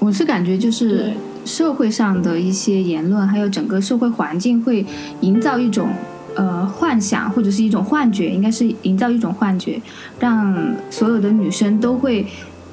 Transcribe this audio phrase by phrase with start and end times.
[0.00, 1.12] 我是感觉就是
[1.44, 4.84] 社会上的一些言论，还有整个社会环境会
[5.20, 5.88] 营造一种
[6.34, 9.80] 呃幻想或者是一种幻觉，应该是营造一种幻觉，
[10.18, 12.26] 让所有的女生都会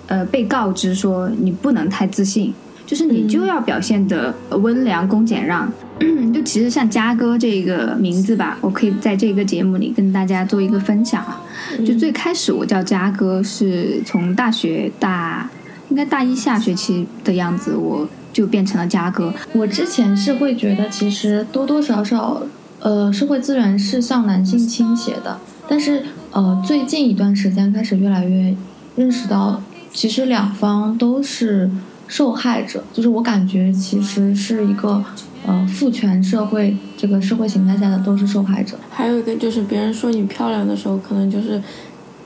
[0.08, 2.52] 呃被告知说你不能太自信。
[2.86, 5.70] 就是你就要表现的温良恭俭让，
[6.34, 11.42] 就其实像嘉哥这个名字吧，我可以在这个节目里跟大家做一个分享啊。
[11.86, 15.50] 就最开始我叫嘉哥，是从大学大
[15.90, 19.34] 应该大一下学期的样子，我就变成了嘉哥。
[19.54, 22.42] 我之前是会觉得，其实多多少少，
[22.80, 28.56] 呃，社会资源是向男性倾斜的，但是呃，最近一段时间开始越来越
[28.96, 31.70] 认识到，其实两方都是。
[32.10, 35.04] 受害者就是我感觉其实是一个，
[35.46, 38.78] 呃，父权社会这个社会形态下的都是受害者。
[38.90, 41.62] 还有一个就是别人说你漂亮的时候，可能就是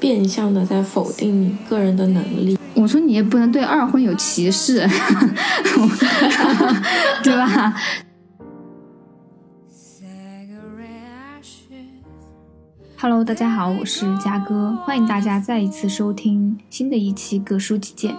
[0.01, 2.57] 变相的在否定你个人的能力。
[2.73, 4.79] 我说你也不能对二婚有歧视，
[7.23, 7.75] 对吧
[12.97, 18.13] ？Hello，大家好，我是嘉哥，欢迎大家再一次收听新的一期《各抒己见》。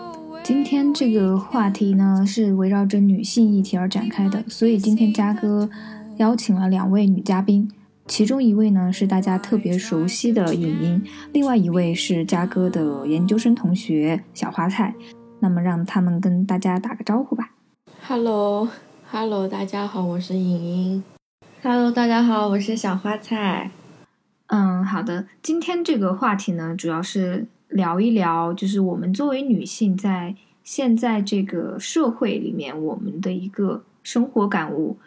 [0.44, 5.68] 今天这个话题呢是围绕着女性议题而展开的，所以今天嘉哥
[6.18, 7.68] 邀请了两位女嘉宾，
[8.06, 14.94] 其中一位呢是大家特别熟悉的尹莹，另外一位是嘉哥的研究生同学小花菜。
[15.40, 17.50] 那么让他们跟大家打个招呼吧。
[18.06, 21.04] Hello，Hello，大家好，我是尹莹。
[21.62, 23.70] Hello，大家好，我是小花菜。
[24.46, 27.46] 嗯，好的，今天这个话题呢主要是。
[27.72, 34.98] 聊一聊，就是我们作为女性在现在这个社会里面，我们的一个生活感悟。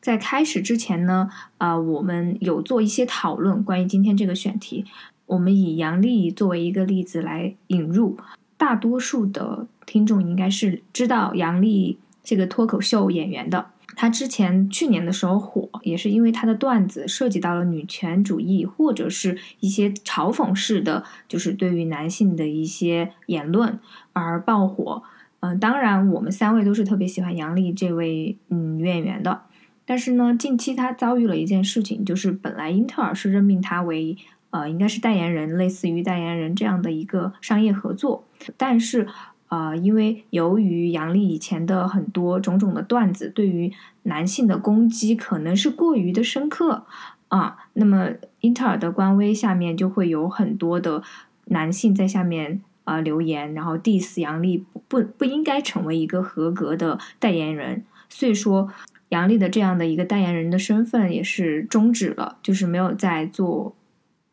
[0.00, 4.84] 在开始之前呢，啊，我们有做一些讨论，关于今天这个选题。
[5.26, 8.16] 我们以杨笠作为一个例子来引入，
[8.56, 13.66] 大多数的听众应该是知道杨笠这个脱口秀演员的。
[13.94, 23.78] 他之前去年的时候火，也是因为他的段子涉及到了女权主义，或者是一些嘲讽式的，就是对于男性的一些言论
[24.14, 25.02] 而爆火。
[25.40, 29.42] 嗯，当然我们三位都是特别喜欢杨笠这位嗯女演员的。
[29.90, 34.16] 但是呢，近期他遭遇了一件事情，就是本来英特尔是任命他为
[34.50, 38.24] 呃应该是代言人，类似于代言人这样的一个商业合作，
[38.56, 39.08] 但是。
[39.48, 43.72] 呃，因为由于杨笠以前的很多种种的段子，对于
[44.04, 46.84] 男性的攻击可能是过于的深刻
[47.26, 48.10] 啊，那么
[48.42, 51.02] 英特尔的官微下面就会有很多的
[51.46, 58.70] 男性在下面啊留言，然后 diss 杨笠不不应该成为一个合格的代言人，所以说
[59.10, 63.76] 杨笠的这样的一个代言人的身份也是终止了，就是没有再做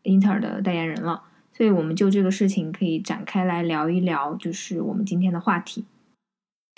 [0.01, 1.21] 英特尔的代言人了。
[1.53, 5.85] 所以我们就这个事情可以展开来聊一聊，就是我们今天的话题。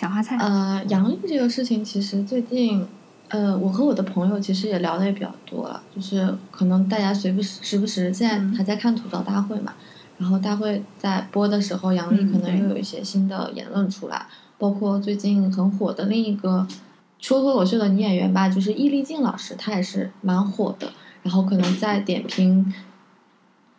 [0.00, 2.86] 小花菜，呃，杨笠这个事情，其实最近，
[3.28, 9.74] 呃，我和我的朋友其实也聊的也比较多了，就是可能大家随不时时不时现在还在看吐槽大会嘛，
[10.16, 16.66] 然后大会在播的时候，杨笠可能又有一些新的言论出来，包括最近很火的另一个
[17.20, 20.92] 说脱口秀的女演员吧，就是易立竞老师，她也是蛮火的，
[21.22, 22.72] 然后可能在点评。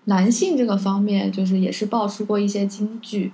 [0.06, 3.32] 男性这个方面，就是也是爆出过一些金句，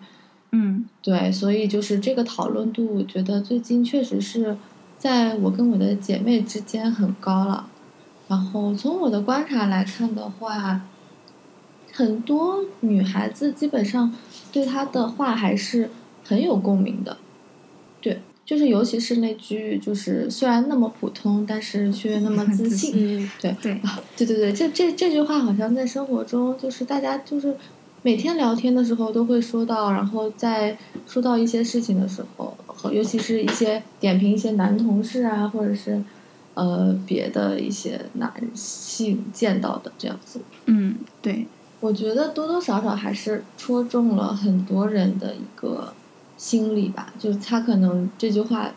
[0.51, 4.57] 嗯，对，所以就是这个讨论度，我觉得最近确实是
[4.97, 7.69] 在我跟我的姐妹之间很高了。
[8.27, 10.81] 然后从我的观察来看的话，
[11.93, 14.13] 很多女孩子基本上
[14.51, 15.89] 对他的话还是
[16.25, 17.26] 很有共鸣的，对。
[18.47, 23.29] 就是，尤其是那句，就是虽然那么普通，但是却那么自信。
[23.41, 27.53] 对对啊，对对对，这这这句话好像在生活中，就是大家就是
[28.03, 36.01] 每天聊天的时候都会说到，然后在说到一些事情的时候，和尤其是一些点评一些男同事啊，或者是
[36.53, 40.39] 呃别的一些男性见到的这样子。
[40.67, 41.45] 嗯，对，
[41.81, 45.93] 我觉得多多少少还是戳中了很多人的一个。
[46.37, 48.71] 心理吧，就是他可能这句话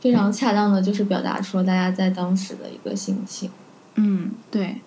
[0.00, 3.50] 非常恰当的，就是表达出了大家在当时的一个心情。
[3.96, 4.80] 嗯，对，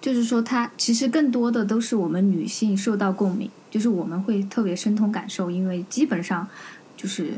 [0.00, 6.48] 就是说他其实更多的都是我们女性受到共鸣，就是我们会特别深同感受，因为基本上
[6.96, 7.34] 就是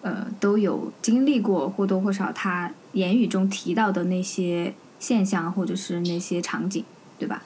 [0.00, 6.84] 呃都有经历过或多或少他言语中提到的那些现象或者是那些场景，
[7.18, 7.42] 对吧？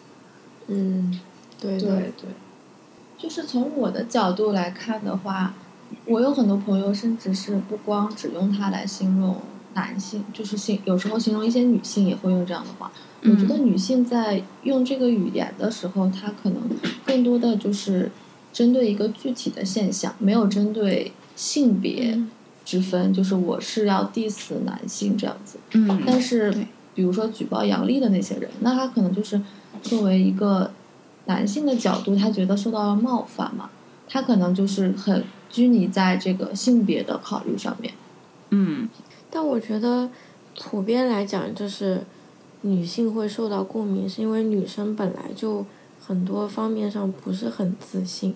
[0.68, 1.18] 嗯，
[1.58, 2.28] 对对对，
[3.16, 5.54] 就是从我的角度来看的话。
[6.08, 9.36] 我有很多朋友，甚至是不光只用它来形容
[9.74, 12.90] 男性，就是形有时候形容一些女性也会用这样的话。
[13.24, 16.62] 我觉得女性在用这个语言的时候，她可能
[17.04, 18.10] 更多的就是
[18.52, 22.18] 针对一个具体的现象，没有针对性别
[22.64, 25.58] 之分，就是我是要 diss 男性这样子。
[25.72, 26.50] 嗯，但是
[26.94, 29.40] 比如说举报杨笠的那些人，那他可能就是
[29.82, 30.70] 作为一个
[31.26, 33.68] 男性的角度，他觉得受到了冒犯嘛，
[34.08, 37.94] 他可能就是很拘泥在这个性别的考虑上面。
[38.50, 38.88] 嗯
[39.30, 40.08] 但我觉得
[40.58, 42.02] 普遍来讲，就是
[42.62, 45.64] 女性会受到共鸣，是因为女生本来就
[46.00, 48.34] 很多方面上不是很自信，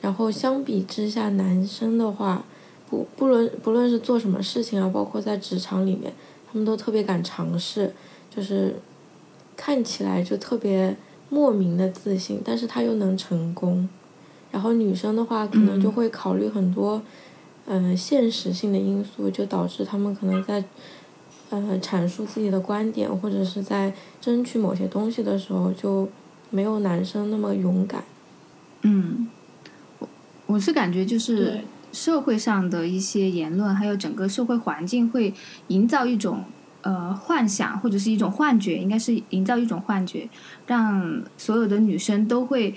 [0.00, 2.44] 然后相比之下，男生的话，
[2.88, 6.12] 不不论不论是做什么事情啊，包括在职场里面，
[6.52, 7.94] 他们都特别敢尝试，
[8.28, 8.76] 就是
[9.56, 10.94] 看起来就特别
[11.30, 13.88] 莫名的自信，但是他又能成功。
[14.50, 17.02] 然后女生的话，可能就嗯会考虑很多。
[17.66, 20.64] 嗯，现实性的因素就导致他们可能在，
[21.50, 26.08] 呃，阐述自己的观点或者是在争取某些东西的时候，就
[26.48, 28.02] 没有男生那么勇敢。
[28.82, 29.28] 嗯，
[30.00, 30.08] 我
[30.46, 31.60] 我是感觉就是
[31.92, 35.32] 社会上的一些言论，还有整个社会环境会
[35.68, 36.42] 营造一种
[36.80, 40.28] 呃幻想或者是一种幻觉，应该是营造一种幻觉，
[40.66, 42.74] 让所有的女生都会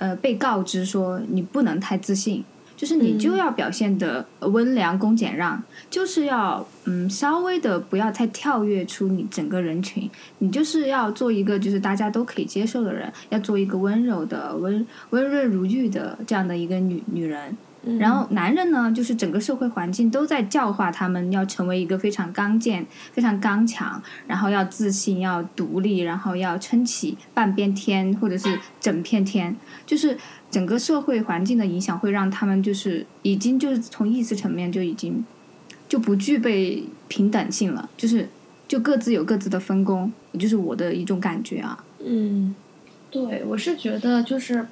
[0.00, 2.44] 呃被告知说你不能太自信。
[2.80, 10.08] 就是你就要表现的温良恭俭让，就是要嗯稍微的不要太跳跃出你整个人群，
[10.38, 17.54] 你就是要做一个就是大家都可以接受的人，要做一个温柔的温温润如玉的这样的一个女女人。
[17.82, 29.56] 嗯、然后男人呢，就是整个社会环境都在教化他们要成为一个非常刚健、非常刚强，然后要自信、要独立，然后要撑起半边天或者是整片天，
[29.86, 30.16] 就是
[30.50, 35.24] 整个社会环境的影响会让他们就是已经就是从意识层面就已经
[35.88, 38.28] 就不具备平等性了，就是
[38.68, 41.84] 就各自有各自的分工，就是我的一种感觉啊。
[42.04, 42.54] 嗯。
[43.12, 44.64] 对，我是觉得就是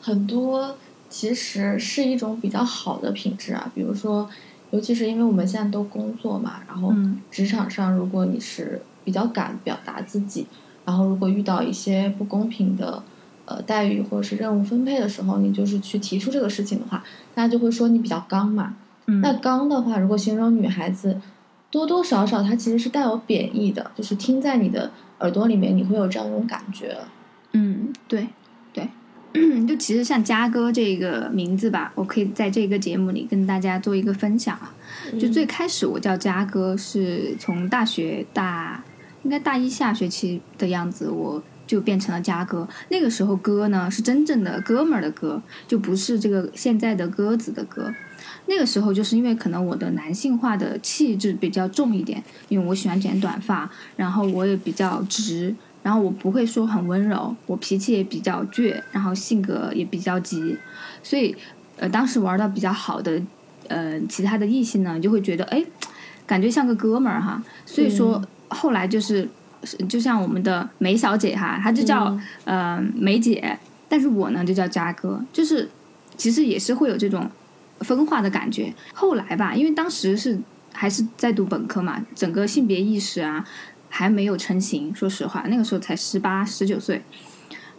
[0.00, 0.78] 很多
[1.16, 4.28] 其实是一种比较好的品质啊，比如说，
[4.70, 10.46] 尤其是因为我们现在都工作嘛，然后嗯职场上如果你是比较敢表达自己，
[10.84, 13.02] 然后如果遇到一些不公平的
[13.46, 17.02] 呃待遇或者是任务分配的时候，你就是去提出这个事情的话，
[17.34, 18.76] 大家就会说你比较刚嘛。
[19.06, 21.18] 嗯那刚的话，如果形容女孩子，
[21.70, 24.90] 多多少少它其实是带有贬义的，就是听在你的
[25.20, 26.98] 耳朵里面，你会有这样一种感觉。
[27.52, 28.26] 嗯，对，
[29.68, 34.74] 就其实像嘉哥这个名字吧，我可以在这个节目里跟大家做一个分享啊。
[35.20, 38.82] 就最开始我叫嘉哥，是从大学大
[39.24, 42.66] 应该大一下学期的样子，我就变成了嘉哥。
[42.88, 47.92] 那个时候哥呢是真正的哥们儿的哥，就不是这个现在的鸽子的哥。
[48.48, 55.54] 那个时候就是因为可能我的男性化的气质比较重一点，因为我喜欢剪短发，然后我也比较直，
[55.86, 60.56] 然后我不会说很温柔，我脾气也比较倔，然后性格也比较急，
[61.00, 61.32] 所以
[61.76, 63.22] 呃当时玩的比较好的
[63.68, 65.64] 呃其他的异性呢就会觉得哎，
[66.26, 69.28] 感觉像个哥们儿哈，所以说后来就是
[69.88, 73.56] 就像我们的梅小姐哈，她就叫、呃梅姐，
[73.88, 75.70] 但是我呢就叫嘉哥，就是
[76.16, 77.30] 其实也是会有这种。
[77.80, 78.72] 分化的感觉。
[78.94, 80.38] 后来吧，因为当时是
[80.72, 83.46] 还是在读本科嘛，整个性别意识啊
[83.96, 84.94] 还没有成型。
[84.94, 87.00] 说实话，那个时候才十八十九岁。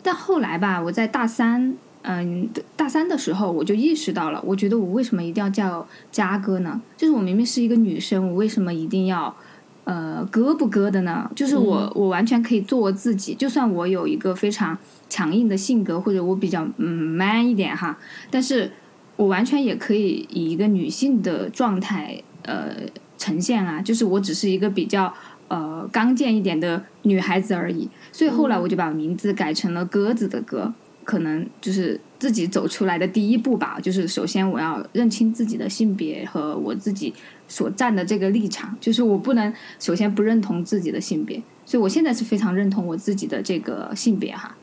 [0.01, 6.81] 但后来吧，我在大三，嗯，大三的时候我就意识到了，我觉得我为什么一定要叫嘉哥呢？
[6.97, 9.35] 就是我明明是一个女生，我为什么一定要
[9.83, 11.29] 呃哥不哥的呢？
[11.35, 14.75] 就是我、嗯我完全可以做我自己，就算我有一个非常
[15.07, 17.97] 强硬的性格，或者我比较嗯 man 一点哈，
[18.31, 18.71] 但是。
[19.17, 22.69] 我完全也可以以一个女性的状态呃
[23.17, 25.11] 呈现啊，就是我只是一个比较
[25.47, 27.89] 呃刚健一点的女孩子而已。
[28.11, 30.73] 所以后来我就把名字改成了鸽子的鸽，
[31.03, 33.79] 可能就是自己走出来的第一步吧。
[33.81, 37.13] 就是首先我要认清自己的性别和我自己
[37.47, 44.55] 所站的这个立场，就是我不能首先不认同自己的性别，所以我现在是非常认同我自己的这个性别哈。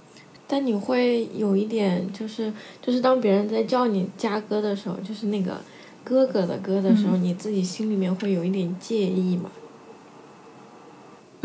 [0.47, 5.59] 但你会有一点，就是就是当别人在叫你家哥的时候，就是那个
[6.05, 9.51] 哥哥的哥的时候，嗯、你自己心里面会有一点介意吗？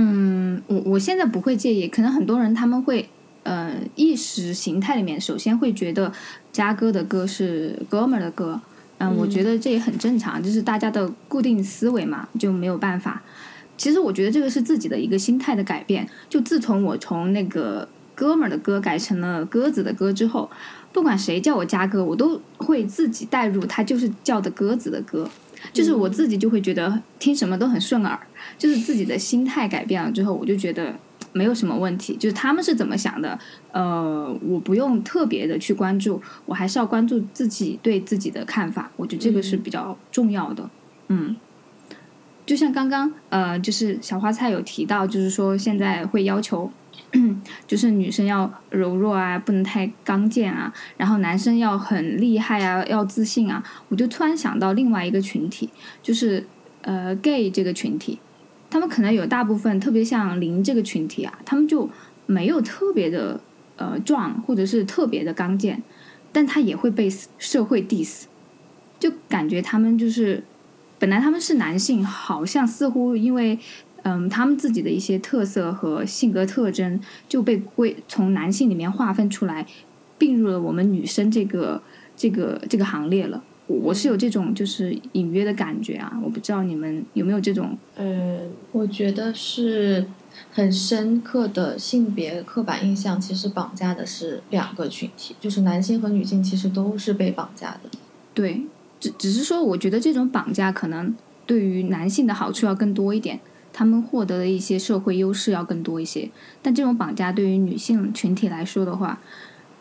[0.02, 3.10] 嗯，我我现在不会介意，可能很多人他们会，
[3.44, 6.12] 呃，意识形态里面首先会觉得
[6.54, 8.62] 嘉哥的歌是哥们儿的歌，
[9.00, 13.22] 嗯，我觉得这也很正常，就是大家的固定思维嘛，就没有办法。
[13.78, 17.88] 其实我觉得这个是自己的一个心态的改变，就自从我从那个。
[18.16, 20.52] 哥们儿的歌改成了鸽子的歌之后，
[20.92, 25.30] 不管谁叫我嘉哥，我都会自己带入他就是叫的鸽子的鸽，
[25.72, 28.20] 就是我自己就会觉得听什么都很顺耳，
[28.58, 30.94] 就是自己的心态改变了之后，我就觉得
[31.32, 32.16] 没有什么问题。
[32.16, 33.38] 就是他们是怎么想的，
[33.72, 40.70] 呃，我不用特别的去关注，我还是要关注自己对自己的看法，我觉得这个是比较重要的。
[41.08, 41.36] 嗯，
[42.46, 46.72] 就像刚刚呃，就是小花菜有提到，就是说现在会要求，
[47.68, 53.64] 就是女生要柔弱啊，不能太刚健啊，然后男生要很厉害啊，要自信啊。
[53.90, 55.70] 我就突然想到另外一个群体，
[56.04, 56.46] 就是
[56.82, 58.20] 呃 gay 这个群体，
[58.70, 61.90] 他们可能有大部分特别像林这个群体啊，他们就
[62.26, 63.40] 没有特别的
[63.78, 65.82] 呃壮，或者是特别的刚健，
[66.32, 68.26] 但他也会被社会 diss，
[69.00, 70.44] 就感觉他们就是。
[71.02, 73.58] 本来他们是男性，好像似乎因为，
[74.04, 79.66] 嗯，他们自己的一些特色和性格特征就被归从男性里面划分出来，
[80.18, 81.82] 并入了我们女生这个
[82.16, 83.44] 这个这个行列了。
[83.68, 87.78] 我是有这种就是隐约的感觉啊，我不知道你们有没有这种？
[87.96, 88.40] 呃，
[88.72, 90.08] 我觉得是
[90.52, 97.90] 很深刻的性别刻板印象，其实绑架的是两个群体，就是男性和女性其实都是被绑架的。
[98.34, 98.66] 对。
[99.02, 101.16] 只只是说，我觉得这种绑架可能
[101.46, 103.40] 对于男性的好处要更多一点，
[103.80, 106.30] 他们获得的一些社会优势要更多一些。
[106.62, 109.18] 但这种绑架对于女性群体来说的话，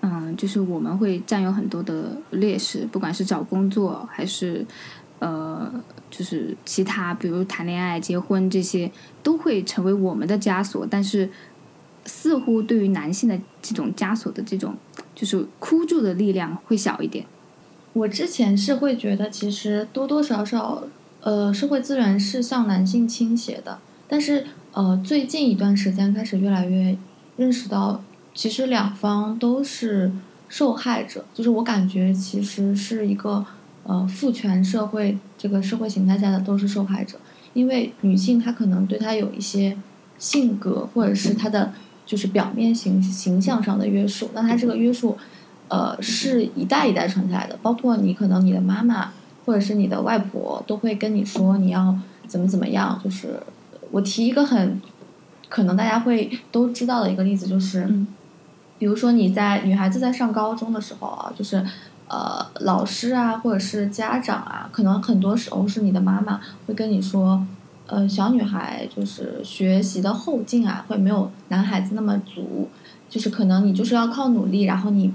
[0.02, 4.64] 嗯，就是我们会占有很多的劣势，不管是找工作还是
[5.18, 5.68] 呃，
[6.12, 8.88] 就是其他，比如谈恋爱、结婚这些，
[9.20, 10.86] 都会成为我们的枷锁。
[10.88, 11.28] 但是，
[12.04, 14.76] 似乎对于男性的这种枷锁的这种，
[15.12, 17.26] 就是箍住的力量会小一点。
[17.94, 20.84] 我之前是会觉得，其实多多少少，
[21.20, 23.80] 呃，社会资源是向男性倾斜的。
[24.08, 26.96] 但是，呃，最近一段时间开始越来越
[27.36, 28.02] 认识到，
[28.34, 30.10] 其实两方都是
[30.48, 31.24] 受害者。
[31.34, 33.44] 就是我感觉，其实是一个
[33.84, 37.18] 呃父权社会这个社会形态下的都是受害者。
[37.52, 39.76] 因为女性她可能对她有一些
[40.18, 41.72] 性格或者是她的
[42.06, 45.16] 就是表面形形象上的约束，那她这个约束。
[45.70, 49.12] 呃，是一代一代传下来的，包括你可能你的妈妈
[49.44, 51.94] 或者是你的外婆都会跟你说你要
[52.26, 52.98] 怎么怎么样。
[53.04, 53.38] 就是
[53.90, 54.80] 我提一个很
[55.48, 57.88] 可能大家会都知道的一个例子，就是
[58.78, 61.64] 比如说你在女孩子在上高中的时候啊，就是
[62.08, 67.46] 呃老师啊或者是家长啊，可能很多时候是你的妈妈会跟你说，
[67.86, 72.68] 呃小女孩就是学习的后劲啊会没有男孩子那么足，
[73.08, 75.12] 就是可能你就是要靠努力，然后你。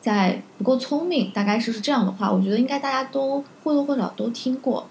[0.00, 4.86] 在不够聪明，大概是是这样的话，我觉得应该大家都或多或少都听过。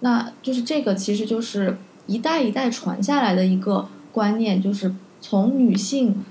[0.00, 1.76] 那就是这个，其实就是
[2.06, 6.24] 一代一代传下来的一个观念，就是从女性，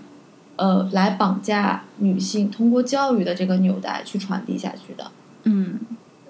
[0.56, 5.12] 呃，来绑架女性，通过教育的这个纽带去传递下去的。
[5.44, 5.80] 嗯，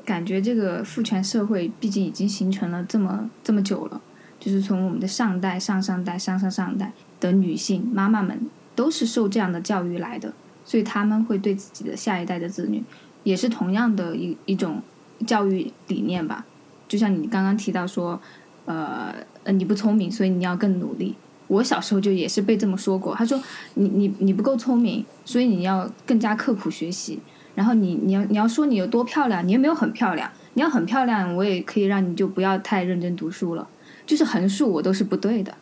[0.04, 4.02] 感觉这个父权社会毕竟已经形成了这么这么久了，
[4.40, 10.34] 就是从我们的上代、上上代、上上上代的女性妈妈们都是受这样的教育来的。
[10.68, 12.84] 所以他们会对自己的下一代的子女，
[13.24, 14.82] 也是同样的一一种
[15.28, 16.44] 教育理念吧。
[16.88, 18.20] 就像你刚刚提到说，
[18.66, 21.16] 呃呃，你不聪明，所以你要更努力。
[21.48, 23.16] 我小时候就也是被这么说过。
[23.16, 23.42] 他说，
[23.76, 27.20] 你你你不够聪明，所以你要更加刻苦学习。
[27.54, 30.30] 然后你你要你要说你有多漂亮，你又没有很漂亮。
[30.56, 33.68] 你要很漂亮，我也可以让你就不要太认真读书了。
[34.06, 35.54] 就是横竖我都是不对的。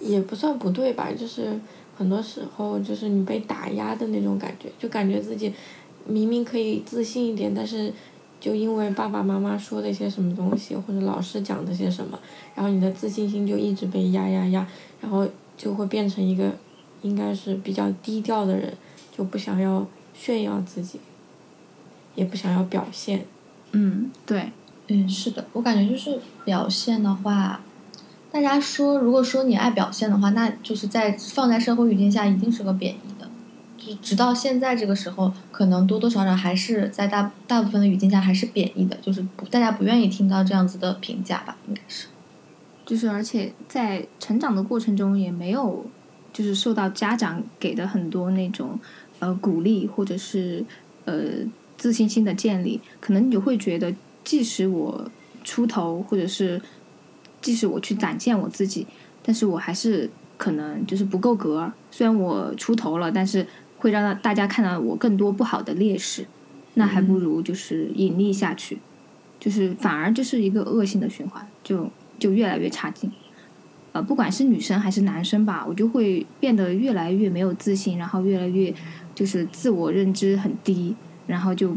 [0.00, 1.58] 也不算不对吧，就是。
[1.98, 5.52] 很多时候就是你被打压的那种感觉，就感觉自己
[6.06, 7.92] 明明可以自信一点，但是
[8.40, 12.18] 就因为爸爸妈妈说的一些什么东西，或者老师讲的些什么，
[12.54, 14.66] 然后你的自信心就一直被压压压，
[15.00, 16.52] 然后就会变成一个
[17.02, 18.72] 应该是比较低调的人，
[19.16, 21.00] 就不想要炫耀自己，
[22.14, 23.24] 也不想要表现。
[23.72, 24.50] 嗯，对，
[24.86, 27.60] 嗯，是的，我感觉就是表现的话。
[28.30, 32.98] 大家说，如果说你爱表现的话，那就是在放在社会语境下，一定是个贬义
[33.96, 42.06] 直到现在这个时候，可能多多少少还是在大大部分的语境下还是贬义的，就是大家不愿意听到这样子的评价吧，应该是。
[42.86, 45.86] 就是而且在成长的过程中，也没有
[46.32, 48.78] 就是受到家长给的很多那种
[49.18, 50.64] 呃鼓励或者是
[51.04, 51.22] 呃
[51.76, 55.10] 自信心的建立，可能你就会觉得，即使我
[55.44, 56.60] 出头或者是。
[57.40, 58.84] 即使我去展现我自己，
[59.22, 61.72] 但是我还是可能就是不够格。
[61.88, 63.46] 虽然我出头了，但是
[63.78, 66.26] 会让大家看到我更多不好的劣势，
[66.74, 68.78] 那还不如就是隐匿下去，
[69.40, 73.10] 就是反而就是一个恶性的循环，就就越来越差劲。
[73.92, 78.74] 呃，不管是女生还是男生吧，我就会变得越来越没有自信，然后越来越
[79.14, 80.94] 就是自我认知很低，
[81.26, 81.76] 然后就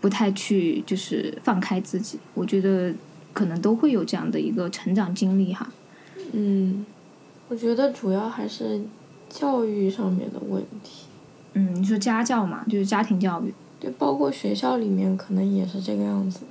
[0.00, 2.18] 不太去就是放开自己。
[2.34, 2.94] 我觉得。
[3.36, 5.68] 可能都会有这样的一个成长经历哈。
[6.32, 6.86] 嗯，
[7.48, 8.80] 我觉得主要还是
[9.28, 11.04] 教育上面的问题。
[11.56, 13.52] 嗯，你说家教嘛，就是家庭教育。
[13.80, 16.46] 对，包括学校里面可能也是这个样子的。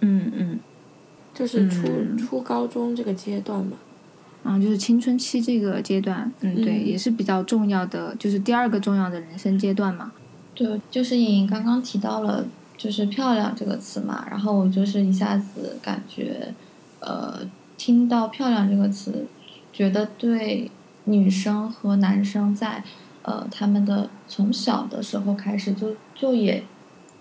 [0.00, 0.60] 嗯嗯。
[1.32, 3.76] 就是初、嗯初高中这个阶段嘛。
[4.42, 10.10] 嗯，就是青春期这个阶段，嗯，对，嗯也是比较重要的，就是第二个重要的人生阶段嘛。
[10.54, 12.44] 对，就是颖颖刚刚提到了
[12.76, 16.52] 就是漂亮这个词嘛，然后我就是一下子感觉，
[16.98, 17.40] 呃，
[17.76, 19.26] 听到漂亮这个词，
[19.72, 20.68] 觉得对
[21.04, 22.82] 女生和男生在
[23.28, 26.64] 呃他们的从小的时候开始就就也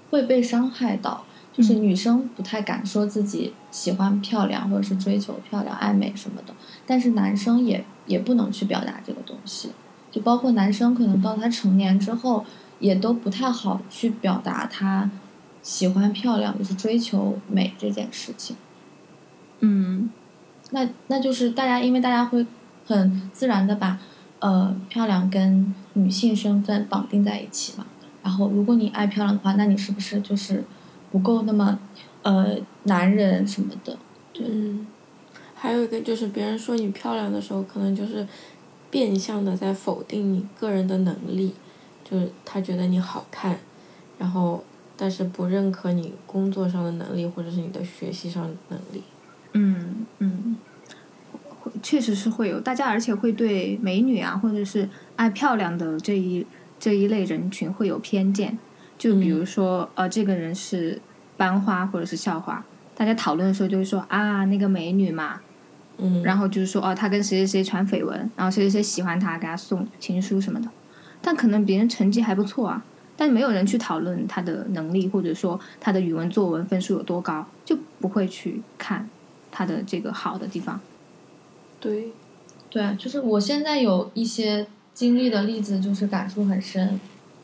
[0.10, 6.54] 会被伤害到，就是嗯女生不太敢说自己喜欢漂亮或者是追求漂亮、爱美什么的，
[6.86, 9.72] 但是男生也也不能去表达这个东西，
[10.10, 12.46] 就包括男生可能到他成年之后。
[12.80, 15.10] 也都不太好去表达他
[15.64, 18.56] 喜欢漂亮，就是追求美这件事情。
[19.62, 20.12] 嗯
[20.70, 22.46] 那那就是大家，因为大家会
[22.86, 24.00] 很自然的把
[24.39, 27.86] 呃漂亮跟女性身份绑定在一起嘛。
[28.24, 30.63] 然后，如果你爱漂亮的话，那你是不是就是
[31.12, 31.79] 不够那么
[32.24, 33.98] 呃男人什么的？
[34.34, 34.86] 对，嗯，
[35.56, 38.27] 还有一个就是别人说你漂亮的时候，可能就是
[38.91, 41.53] 变相的在否定你个人的能力，
[42.03, 43.58] 就是他觉得你好看，
[44.17, 44.62] 然后
[44.98, 49.01] 但是不认可你工作上的能力或者是你的学习上的能力。
[49.53, 50.77] 嗯嗯，会
[51.88, 56.46] 确实是会有大家，而且会对美女啊，或者是爱漂亮的这一
[56.77, 58.58] 这一类人群会有偏见。
[58.98, 61.01] 就比如说，呃，这个人是
[61.38, 62.62] 班花或者是校花，
[62.94, 65.39] 大家讨论的时候就会说啊，那个美女嘛，
[65.98, 70.67] 嗯，然后就是说哦，她跟谁谁谁传绯闻，然后谁谁谁喜欢她，给她送情书什么的。
[71.22, 72.84] 但可能别人成绩还不错啊，
[73.15, 79.08] 但没有人去讨论她的能力，或者说她的语文作文分数有多高，就不会去看
[79.50, 80.82] 她的这个好的地方。
[81.80, 82.12] 对，
[82.70, 87.00] 对，就是我现在有一些经历的例子，就是感触很深。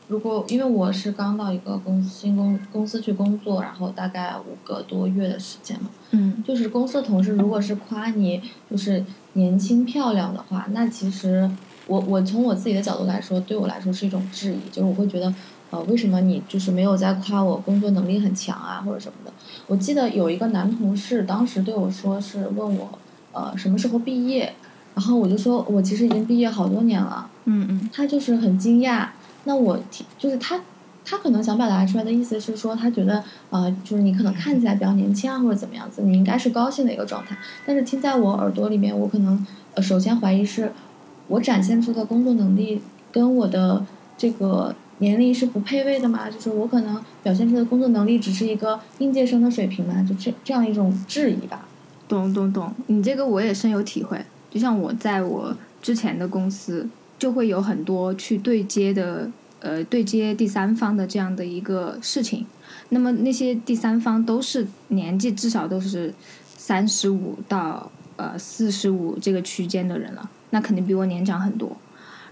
[0.06, 11.50] 如果因为我是刚到一个公司新公公司去工作，然后大概五个多月的时间嘛，嗯就是公司的同事如果是夸你就是年轻漂亮的话，那其实
[11.86, 15.32] 我我从我自己的角度来说，对我来说是一种质疑，就是我会觉得，
[15.70, 19.32] 呃，为什么你就是没有在夸我工作能力很强啊，或者什么的？
[19.66, 22.98] 我记得有一个男同事当时对我说是问我，
[23.34, 24.54] 呃，什么时候毕业，
[24.94, 29.08] 然后我就说我其实已经毕业好多年了，嗯嗯他就是很惊讶。
[29.44, 30.58] 那我听就是他，
[31.04, 37.36] 他可能想表达出来的意思是说，他觉得呃，就是你可能看起来比较年轻啊，或者怎么样子，你应该是高兴的一个状态。
[37.66, 39.44] 但是听在我耳朵里面，我可能
[39.74, 40.72] 呃，首先怀疑是
[41.28, 42.80] 我展现出的工作能力
[43.12, 43.84] 跟我的
[44.16, 46.30] 这个年龄是不配位的嘛？
[46.30, 50.02] 就是我可能表现出的工作能力只是一个应届生的水平嘛？
[50.08, 51.66] 就这这样一种质疑吧。
[52.08, 54.20] 懂懂懂，你这个我也深有体会。
[54.50, 56.88] 就像我在我之前的公司，
[57.18, 59.28] 就会有很多去对接的，
[59.60, 62.46] 呃，对接第三方的这样的一个事情。
[62.90, 66.12] 那么那些第三方都是年纪至少都是
[66.46, 71.76] 三十五到呃四十五这个区间的人了，那肯定比我年长很多。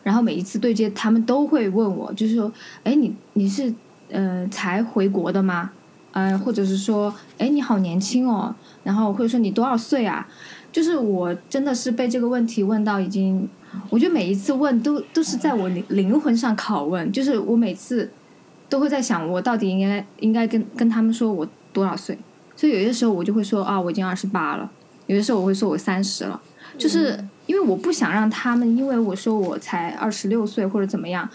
[0.02, 2.52] 然后每一次对接，他们都会问我，就是说，
[2.84, 3.72] 哎，你你是
[4.10, 5.70] 呃才回国的吗？
[6.12, 10.26] 呃，或者是说，哎，你好年轻哦，然后或者说你多少岁啊？
[10.70, 13.46] 就是我真的是被这个问题问到已经，
[13.90, 18.10] 我觉得每一次问都都是在我灵灵魂上拷问，就是我每次
[18.70, 22.18] 都会在想，我到底应该应该跟跟他们说我多少岁？
[22.56, 24.70] 所以有些时候我就会说啊，我已经二十八了，
[25.06, 26.40] 有些时候我会说我三十了，
[26.78, 31.28] 就是因为我不想让他们因为我说我才二十六岁或者怎么样，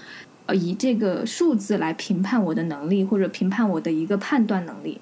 [0.47, 4.99] 呃，以这个数字来评判我的能力或者评判我的一个判断能力。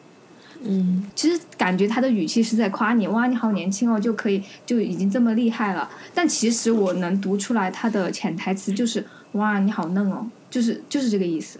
[0.68, 5.88] 嗯其实感觉他的语气是在夸你，哇，你好年轻哦，就可以就已经这么厉害了。
[6.14, 11.60] 但其实我能读出来他的潜台词就是，哇，你好嫩哦，就是就是这个意思。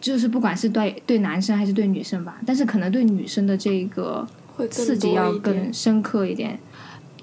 [0.00, 5.32] 就是不管是对对男生还是对女生吧，但是可能对女生的这个会刺激要。
[5.38, 6.58] 更深刻一点。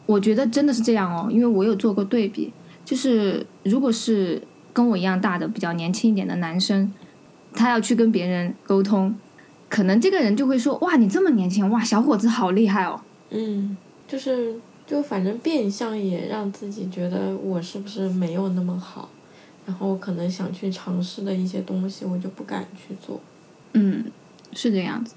[0.07, 2.51] 我觉得真的是这样哦，因为我有做过对比，
[2.83, 4.41] 就是如果是
[4.73, 6.93] 跟我一样大的、比较年轻一点的男生，
[7.53, 9.15] 他要去跟别人沟通，
[9.69, 12.99] 可能这个人就会说：“哇，你这么年轻，哇，小伙子好厉害哦。
[13.29, 14.55] 嗯，就是
[14.85, 19.09] 就反正变相也让自己觉得我是不是没有那么好，
[19.65, 23.19] 然后可能想去尝试的一些东西我就不敢去做。”
[23.73, 24.05] 嗯，
[24.53, 25.15] 是这样子。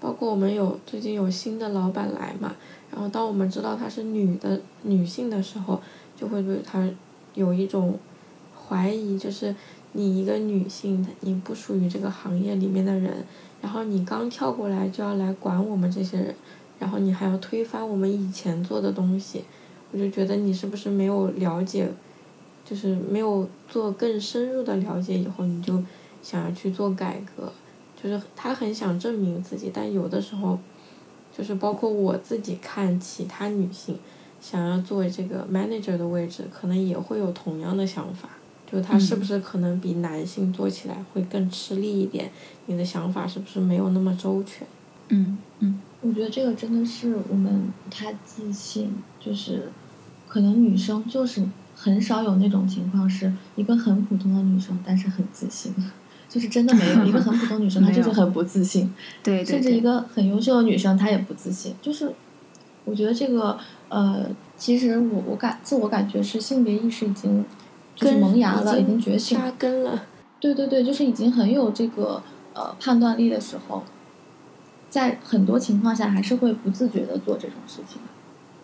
[0.00, 2.54] 包括我们有最近有新的老板来嘛，
[2.90, 5.80] 然后当我们知道她是女的女性的时候，
[6.16, 6.84] 就会对她
[7.34, 7.96] 有一种
[8.72, 9.54] 怀疑，就是
[9.92, 13.12] 你一个女性，你不属于这个行业里面的人，
[13.60, 16.34] 然后你刚跳过来就要来管我们这些人，
[16.78, 19.44] 然后你还要推翻我们以前做的东西，
[19.90, 21.86] 我就觉得你是不是没有了解，
[22.64, 25.78] 就是没有做更深入的了解以后，你就
[26.22, 27.52] 想要去做改革。
[28.02, 30.58] 就是他很想证明自己，但有的时候，
[31.36, 33.96] 就是包括我自己看其他女性
[34.40, 38.30] 想要做这个 manager 的位置，可能也会有同样的想法，
[38.72, 42.30] 就是她是不是可能比男性做起来会更吃力一点？
[42.64, 44.66] 你的想法是不是没有那么周全？
[45.08, 49.70] 嗯嗯，我觉得这个真的是我们不太自信，就是
[50.26, 51.44] 可能女生就是
[51.76, 55.74] 很少有那种情况，是一个很普通的女生，但是很自信，
[56.30, 58.90] 就是真的没有一个很普通女生， 她就是很不自信，
[59.22, 61.74] 对对甚至一个很优秀的女生，她也不自信。
[61.82, 62.10] 就是
[62.86, 63.58] 我觉得这个
[63.90, 64.24] 呃，
[64.56, 67.44] 其实我我感自我感觉是性别意识已经
[67.94, 70.04] 就是萌芽了，已经觉醒，扎根了。
[70.40, 72.22] 对对对，就是已经很有这个
[72.54, 73.82] 呃判断力的时候。
[74.90, 77.98] 在很多情况下，还是会不自觉的做这种事情。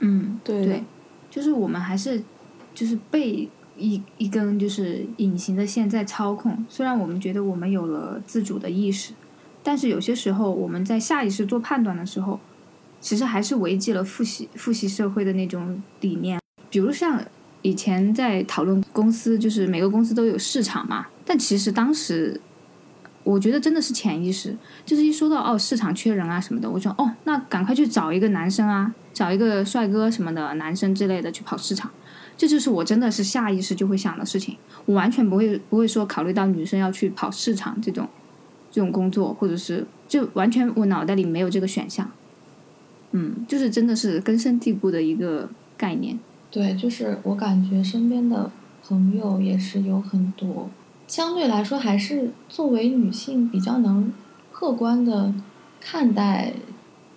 [0.00, 0.84] 嗯，对对，
[1.30, 2.22] 就是我们还是
[2.74, 6.66] 就是被一一根就是隐形的线在操控。
[6.68, 9.14] 虽然我们觉得我们有了自主的意识，
[9.62, 12.38] 但是有些时候我们在下意识做判断的时候，
[13.00, 16.38] 其实还是违纪了父系父系社会的那种理念。
[16.68, 17.24] 比如像
[17.62, 22.40] 以前在讨论公司，就是每个公司都有市场嘛，但其实当时。
[23.25, 31.90] 我觉得真的是潜意识，就是一说到哦市场缺人啊什么的，我说哦那赶快去找一个男生啊，找一个帅哥什么的男生之类的去跑市场，
[32.38, 38.09] 这就是我真的是下意识就会想的事情，我完全不会不会说考虑到女生要去跑市场这种
[38.71, 42.11] 这种工作，或者是就完全我脑袋里没有这个选项，
[43.12, 46.18] 嗯，就是真的是根深蒂固的一个概念。
[46.50, 48.50] 对，就是我感觉身边的
[48.82, 50.70] 朋友也是有很多。
[51.06, 54.12] 相对来说，还是作为女性比较能
[54.50, 55.32] 客观的
[55.80, 56.52] 看待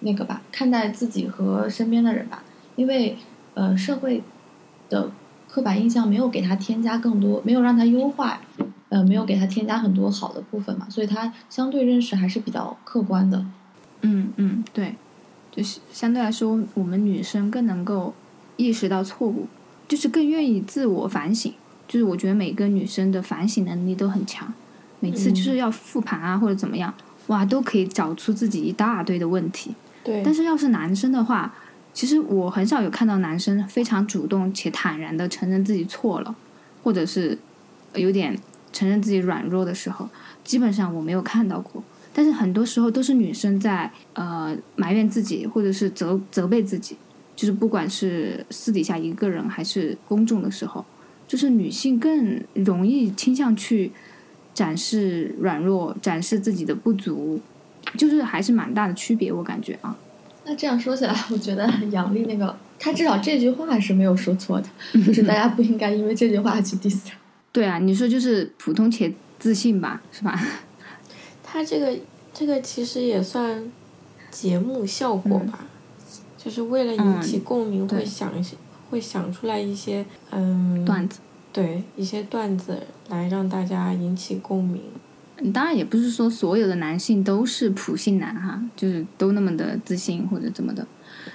[0.02, 2.44] 那个吧，看待自己和身边的人吧。
[2.76, 3.17] 因为
[3.54, 4.24] 呃，社会
[4.89, 5.12] 的
[5.50, 8.41] 刻板印象没有给他添加更多，没有让他优化，
[8.89, 13.46] 呃，没有给他添加很多好的部分嘛，所以他相对认识还是比较客观的。
[14.02, 14.96] 嗯嗯，对，
[15.52, 18.13] 就是相对来说，我们女生更能够
[18.62, 19.47] 意识到错误，
[19.88, 21.54] 就是更愿意自我反省。
[21.88, 24.54] 就是我觉得每个女生的反省能力都很强，
[25.02, 26.93] 每次就是要复盘啊或者怎么样，
[27.28, 29.76] 哇，都可以找出自己一大堆的问题。
[30.04, 30.21] 对。
[30.24, 31.54] 但是要是男生的话，
[31.93, 36.34] 其实我很少有看到男生非常主动且坦然的承认自己错了，
[36.84, 37.38] 或者是
[37.95, 38.39] 有点
[38.71, 40.08] 承认自己软弱的时候，
[40.45, 41.84] 基本上我没有看到过。
[42.13, 46.95] 但是很多时候都是女生在呃埋怨自己，或者是责责备自己，
[47.42, 50.86] 就是不管是私底下一个人还是公众的时候。
[51.28, 53.90] 就是女性更容易倾向去
[54.54, 57.40] 展示软弱，展示自己的不足，
[57.98, 59.98] 就是还是蛮大的区别，我感觉啊。
[60.44, 64.68] 那这样说起来，我觉得杨丽那个，她至少这句话是没有说错的，
[65.08, 67.16] 就是大家不应该因为这句话去 diss 她。
[67.54, 70.38] 对啊，你说就是普通且自信吧，是吧？
[71.42, 71.98] 他这个
[72.34, 73.72] 这个其实也算
[74.30, 75.66] 节目效果吧，
[76.44, 78.56] 就是为了引起共鸣，会想一些。
[78.90, 81.20] 会想出来一些嗯段子，
[81.54, 82.78] 对一些段子
[83.08, 84.82] 来让大家引起共鸣。
[85.54, 90.86] 当然也不是说所有的男性都是普信男哈，就是都那么的自信或者怎么的。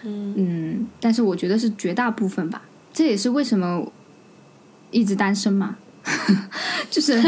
[0.04, 2.60] 嗯嗯，但是我觉得是绝大部分吧。
[2.92, 3.90] 这也是为什么
[4.90, 5.78] 一直单身嘛，
[6.90, 7.18] 就是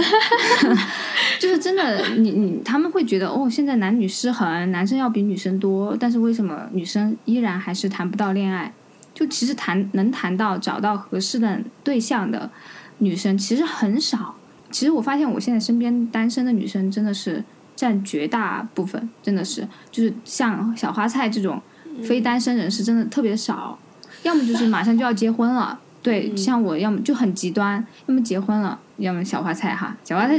[1.40, 8.72] 就是真的，你你他们会觉得哦，现在男女失衡，男生要比女生多，但是为什么女生依然还是谈不到恋爱？
[9.14, 12.51] 就其实谈能谈到找到合适的对象的
[12.98, 14.35] 女生其实很少。
[14.70, 17.42] 其实我发现我现在身边单身的女生真的是
[17.74, 21.61] 占绝大部分，真的是就是像小花菜这种
[22.03, 23.79] 非单身人士真的特别少。
[24.24, 30.38] 要么就是马上就要结婚了，对，像我要么就很极端，要么结婚了，要么小花菜哈，小花菜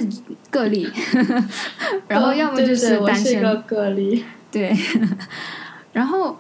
[0.50, 0.90] 个例，
[2.08, 4.76] 然后要么就是单身个例， 对，
[5.94, 6.38] 然后。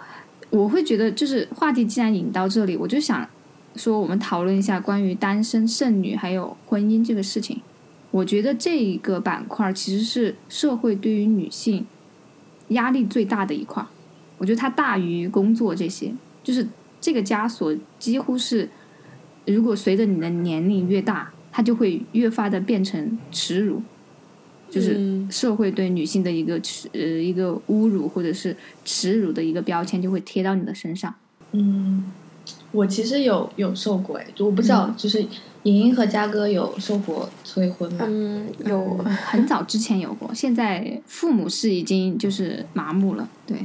[0.51, 3.23] 我会觉得，就是话题既然引到这里，我就想
[3.75, 7.61] 说，我们讨论一下关于单身剩女还有婚姻这个事情。
[8.09, 11.85] 我觉得这一个板块其实是社会对于女性
[12.69, 13.85] 压力最大的一块。
[14.39, 16.11] 我觉得它大于工作这些，
[16.43, 16.67] 就是
[16.99, 18.67] 这个枷锁几乎是，
[19.45, 23.81] 如果随着你的年龄越大，它就会越发的变成耻辱。
[24.71, 31.11] 就是社会对女性的一个耻呃一个侮辱或者是耻辱的一个标签就会贴到你的身上。
[31.53, 32.11] 嗯，
[32.71, 35.25] 我其实有有受过哎，我不知道，就是
[35.63, 38.05] 莹莹和嘉哥有受过催婚吗？
[38.07, 43.27] 嗯，有，很早之前有过，现在父母是已经就是麻木了。
[43.47, 43.57] 对，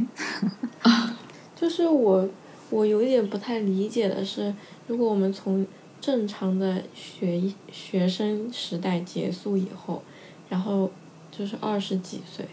[1.55, 2.27] 就是我
[2.71, 4.55] 我有一点不太理解的是，
[4.87, 5.67] 如果我们从
[6.01, 10.03] 正常的学学生时代结束以后。
[10.47, 10.89] 然后
[11.33, 12.47] 就是二十几岁，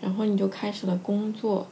[0.00, 1.64] 然后你就开始了工作，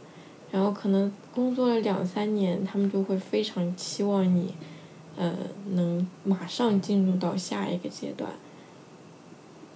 [0.52, 4.54] 然后可能工作了两三年，他们就会非常期望你，
[5.16, 5.34] 呃，
[5.70, 8.30] 能马上进入到下一个阶段。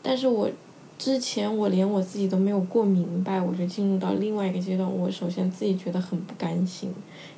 [0.02, 0.48] 但是我
[0.98, 6.92] 之前我连我自己都没有过明白，我就进入到另外一个阶段，我首先自己觉得很不甘心，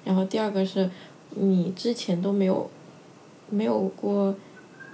[0.05, 0.91] 然后第二个是，
[1.35, 2.71] 你之前都没有，
[3.51, 4.35] 没有过，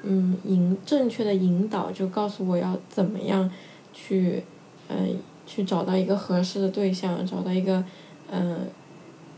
[0.02, 3.50] 嗯，引正确的引导，就告诉我要怎么样
[3.92, 4.42] 去，
[4.88, 7.84] 嗯，去找到一个合适的对象，找到一个。
[8.30, 8.58] 嗯，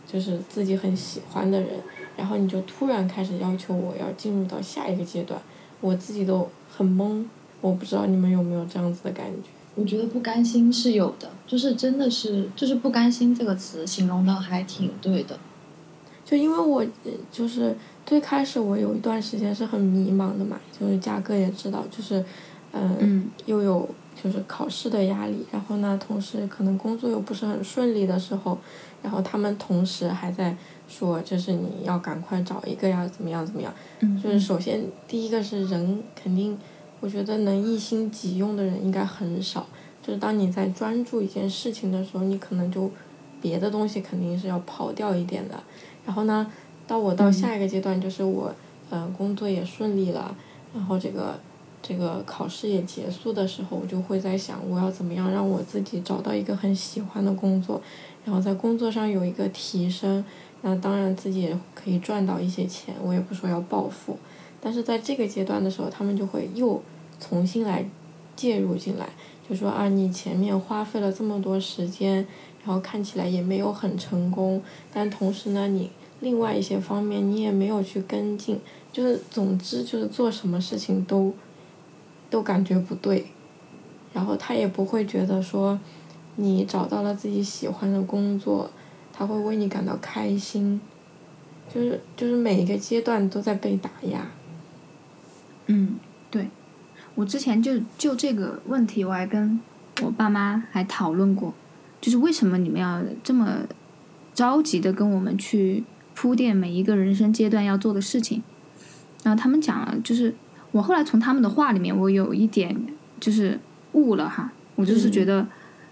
[0.04, 1.68] 就是自己很喜欢的人，
[2.16, 5.40] 然后你就突然开始要求我要进入到下一个阶段，
[5.80, 7.24] 我自己都很懵，
[7.60, 9.48] 我不知道你们有没有这样子的感觉。
[9.76, 15.38] 我觉得不甘心是有的，就是真的是，就是不甘心这个词形容的还挺对的。
[16.30, 16.86] 就因为我
[17.32, 22.24] 就是最开始我有一段时间是很迷茫的嘛，就是嘉哥也知道，就是
[22.72, 23.88] 嗯，又有。
[24.22, 28.58] 就是考试的压力，然后呢，同时可能工作又不是很顺利的时候，
[29.02, 30.54] 然后他们同时还在
[30.86, 33.72] 说，就是你要赶快找一个呀，怎么样怎么样。
[34.22, 36.58] 就是首先第一个是人肯定，
[37.00, 39.66] 我觉得能一心几用的人应该很少。
[40.02, 42.90] 就是当你在专注一件事情的时候，你可能就
[43.40, 45.62] 别的东西肯定是要跑掉一点的。
[46.04, 46.50] 然后呢，
[46.86, 48.54] 到我到下一个阶段，就是我
[48.90, 50.36] 嗯工作也顺利了，
[50.74, 51.38] 然后这个。
[51.82, 57.80] 这个考试也结束的时候，我就会在想，我要怎么样让我自己找到一个很喜欢的工作，
[58.22, 60.22] 然后在工作上有一个提升，
[60.60, 62.94] 那当然自己也可以赚到一些钱。
[63.02, 64.18] 我也不说要暴富，
[64.60, 66.82] 但是在这个阶段的时候，他们就会又
[67.18, 67.82] 重新来
[68.36, 69.08] 介入进来，
[69.48, 72.26] 就说啊，你前面花费了这么多时间，
[72.64, 78.60] 然后看起来也没有很成功，但同时呢，你另外一些方面你也没有去跟进，
[78.92, 81.34] 就是总之就是做什么事情都。
[82.30, 83.26] 都感觉不对，
[84.12, 85.76] 然后他也不会觉得说，
[86.36, 88.70] 你找到了自己喜欢的工作，
[89.12, 90.80] 他会为你感到开心，
[91.68, 94.30] 就是就是每一个阶段都在被打压。
[95.66, 95.96] 嗯，
[96.30, 96.48] 对，
[97.16, 99.60] 我之前就就这个问题，我还跟
[100.02, 101.52] 我爸妈还讨论过，
[102.00, 103.58] 就是为什么你们要这么
[104.34, 105.84] 着急的跟我们去
[106.14, 108.42] 铺垫每一个人生阶段要做的事情，
[109.22, 110.34] 然后他们讲了，就是。
[110.72, 112.80] 我后来从他们的话里面，我有一点
[113.18, 113.58] 就是
[113.90, 115.44] 悟了哈，我就是觉得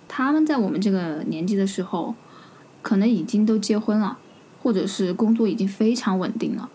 [0.06, 2.14] 他们在我们这个年纪的时候，
[2.80, 4.16] 可能已经都结婚了，
[4.62, 6.70] 或者是工作已经非常稳定了，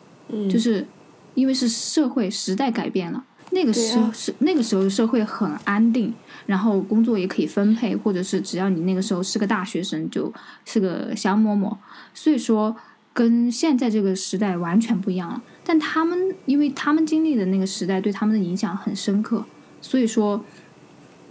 [0.49, 0.85] 就是
[1.33, 6.13] 因为是社会时代改变了，那个时候是那个时候社会很安定，
[6.45, 10.33] 然后工作也可以分配，或者是只要你那个时候是个大学生，就
[10.65, 11.77] 是个小嬷嬷，
[12.13, 12.75] 所以说
[13.13, 15.41] 跟现在这个时代完全不一样了。
[15.63, 19.45] 但他们，因为他们经历的那个时代对他们的影响很深刻，
[19.81, 20.43] 所以说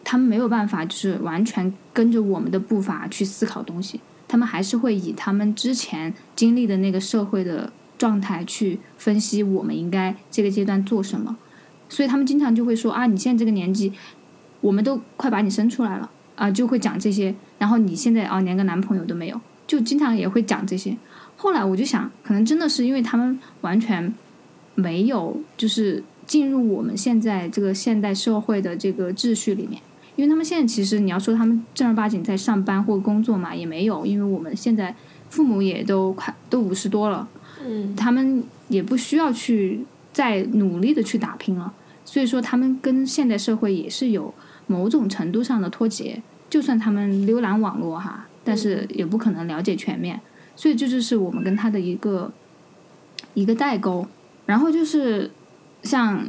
[0.03, 11.37] 他们没有办法就是完全跟着我们的步伐去思考东西，他们还是会以他们之前经历的那个社会的状态去分析我们应该这个阶段做什么，
[11.93, 13.93] 所以他们经常就会说啊，你现在这个年纪，
[14.63, 20.97] 我们都快把你生出来了啊，就会讲这些，然后你现在啊连个男朋友都没有，就经常也会讲这些。
[21.37, 24.11] 后来我就想，可能真的是因为他们完全
[24.75, 29.83] 没有就是进入我们现在这个现代社会的这个秩序里面，
[30.17, 34.95] 因为他们现在其实你要说他们正儿八经在上班或工作嘛，也没有，因为我们现在
[35.29, 37.29] 父母也都快都五十多了，
[37.63, 41.73] 嗯，他们也不需要去再努力的去打拼了，
[42.13, 44.35] 所以说他们跟现代社会也是有
[44.67, 50.21] 某种程度上的脱节，就算他们浏览网络哈，但是也不可能了解全面。
[50.55, 52.31] 所以这就是我们跟他的一个
[53.33, 54.07] 一个代沟，
[54.45, 55.31] 然后就是
[55.83, 56.27] 像，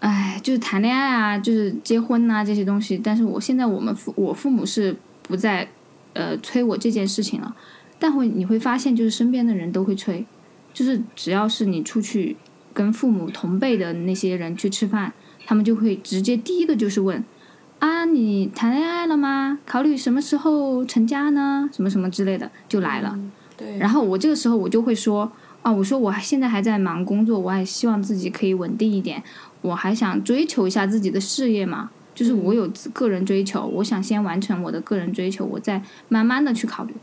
[0.00, 2.98] 哎，就是谈恋爱啊，就是结婚呐这些东西。
[2.98, 5.68] 但是我现在我们父我父母是不再
[6.14, 7.54] 呃催我这件事情了，
[8.00, 10.26] 但会你会发现，就是身边的人都会催，
[10.72, 12.36] 就是只要是你出去
[12.74, 15.14] 跟父母同辈的那些人去吃饭，
[15.46, 17.24] 他们就会直接第一个就是问。
[17.78, 19.58] 啊，你谈恋爱了吗？
[19.66, 21.68] 考虑什么时候成家呢？
[21.72, 23.18] 什么什么之类的就来了。
[23.56, 23.78] 对。
[23.78, 25.30] 然后我这个时候我就会说，
[25.62, 29.22] 啊，我说我现在还在忙工作，我还希望自己可以稳定一点，
[29.60, 36.94] 我还想追求一下自己的事业嘛，就是我有个人追求，我想先完成我的个人追求，我再慢慢的去考虑。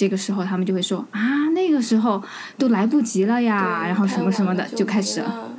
[0.00, 2.22] 这个时候他们就会说，啊，那个时候
[2.56, 5.50] 都来不及了呀，然后什么什么的就开始了。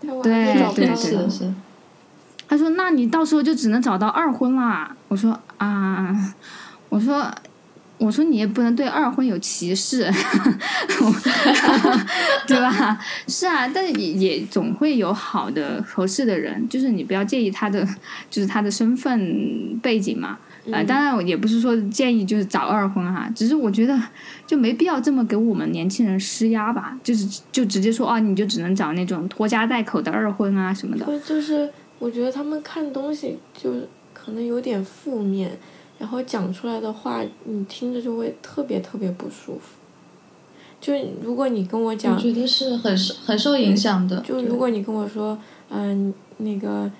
[0.00, 1.52] 对对对。
[2.48, 6.34] 他说：“那你到时候就只能找到二婚啦。”我说：“啊，
[6.88, 7.30] 我说，
[7.98, 10.10] 我说你也不能对二婚有歧视，
[12.48, 12.98] 对吧？
[13.28, 17.86] 是啊，但是也也总会有好的合适的人，就是你不要介意他的，
[18.30, 20.38] 就是他的身份背景嘛。
[20.70, 23.98] 呃，当然也不是说建议就是找二婚哈，只是我觉得
[24.46, 31.18] 就没必要这么给我们年轻人施压吧，就是就直接说啊，你就只能找那种拖家带口的二婚啊什么的。
[31.20, 33.72] 就是我觉得他们看东西就
[34.12, 35.58] 可能有点负面，
[35.98, 39.78] 然后讲出来的话你听着就会特别特别不舒服。
[40.80, 44.18] 就如果你跟我讲，我觉得是很受很受影响的。
[44.20, 46.90] 就如果你跟我说，嗯，那个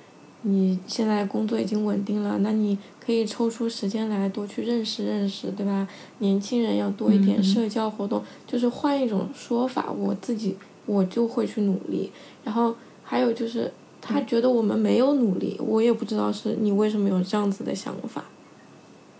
[0.43, 5.87] 你现在工作已经稳定了，那你可以抽出时间来多去认识认识，对吧？
[6.19, 12.11] 年轻人要多一点社交活动，就是换一种说法，我自己我就会去努力。
[12.45, 18.25] 然后还有就是，他觉得我们没有努力，我也不知道是你为什么有这样子的想法。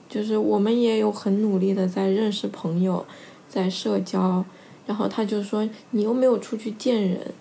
[0.09, 3.05] 就是我们也有很努力的在认识朋友。
[3.53, 4.45] 在社交，
[4.87, 7.35] 然后他就说你又没有出去见人，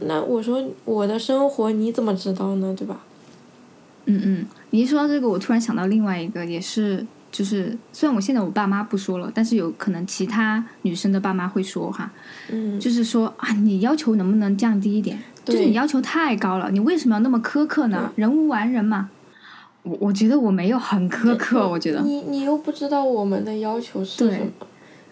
[0.00, 2.74] 那我说我的生活你怎么知道呢？
[2.76, 3.00] 对吧？
[4.06, 12.10] 嗯嗯，你一说到这个，我突然想到另外一个，也是就是虽然我现在我爸妈不说了，但是有可能其他女生的爸妈会说哈，
[12.50, 15.18] 嗯，就是说啊，你要求能不能降低一点？
[15.44, 18.12] 就是你要求太高了，你为什么要那么苛刻呢？
[18.16, 19.10] 人无完人嘛。
[19.84, 24.46] 我我觉得我没有很苛刻，我觉得你你又不知道我们的要求是什么。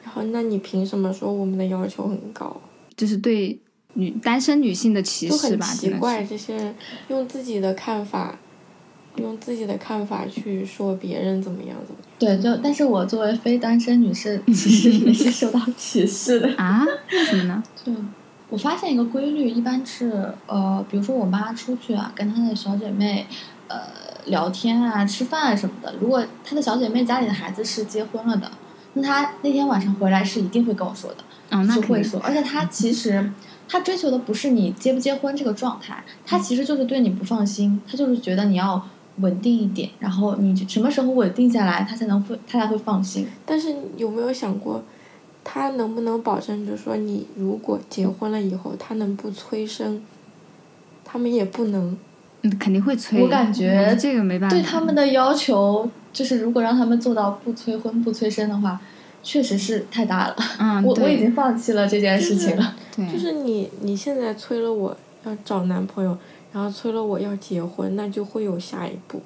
[0.05, 2.61] 然后那你凭什么说我们的要求很高？
[2.97, 3.59] 就是对
[3.97, 5.67] 女单身女性的歧视吧？
[5.67, 6.75] 奇怪，这些人
[7.09, 8.39] 用自己的看法，
[9.17, 12.09] 用自己的看法去说别人怎么样怎么样。
[12.19, 16.85] 对，就但是我作为非单身女士，其实也是受到 歧视的啊？
[17.11, 17.63] 为什么呢？
[17.85, 17.93] 就
[18.49, 23.27] 我发现一个规律，一般是呃，比如说我妈出去啊，跟她的小姐妹
[23.69, 23.79] 呃
[24.27, 28.51] 聊天啊、吃饭啊什么的，如果她的小姐妹家里的孩子是结婚了的。
[28.95, 33.31] 那她那天晚上回来是一定会跟我说的，是会说，而且她其实
[33.69, 38.81] 他追求的不是你结不结婚这个状态，他其实就是对你不放心，他就是觉得你要
[39.19, 43.27] 稳定一点，然后你什么时候稳定下来，他才能会他才会放心。
[43.45, 44.83] 但是有没有想过，
[45.45, 50.03] 他能不能保证，就是说你如果结婚了以后，他能不催生？
[51.05, 51.97] 他们也不能，
[52.43, 53.23] 嗯肯定会催。
[53.23, 55.89] 我感觉这个没办法，对他们的要求。
[56.13, 58.81] 就是如果让他们做到不催婚不催生的话，
[59.27, 60.37] 确实是太大了。
[60.61, 62.77] 嗯，我我已经放弃了这件事情了。
[62.95, 66.17] 对，就是你你现在催了我要找男朋友，
[66.53, 69.21] 然后催了我要结婚，那就会有下一步。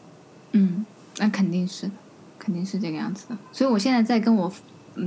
[0.52, 0.86] 嗯，
[1.18, 1.90] 那肯定是，
[2.38, 3.36] 肯定是这个样子的。
[3.52, 4.50] 所以我现在在跟我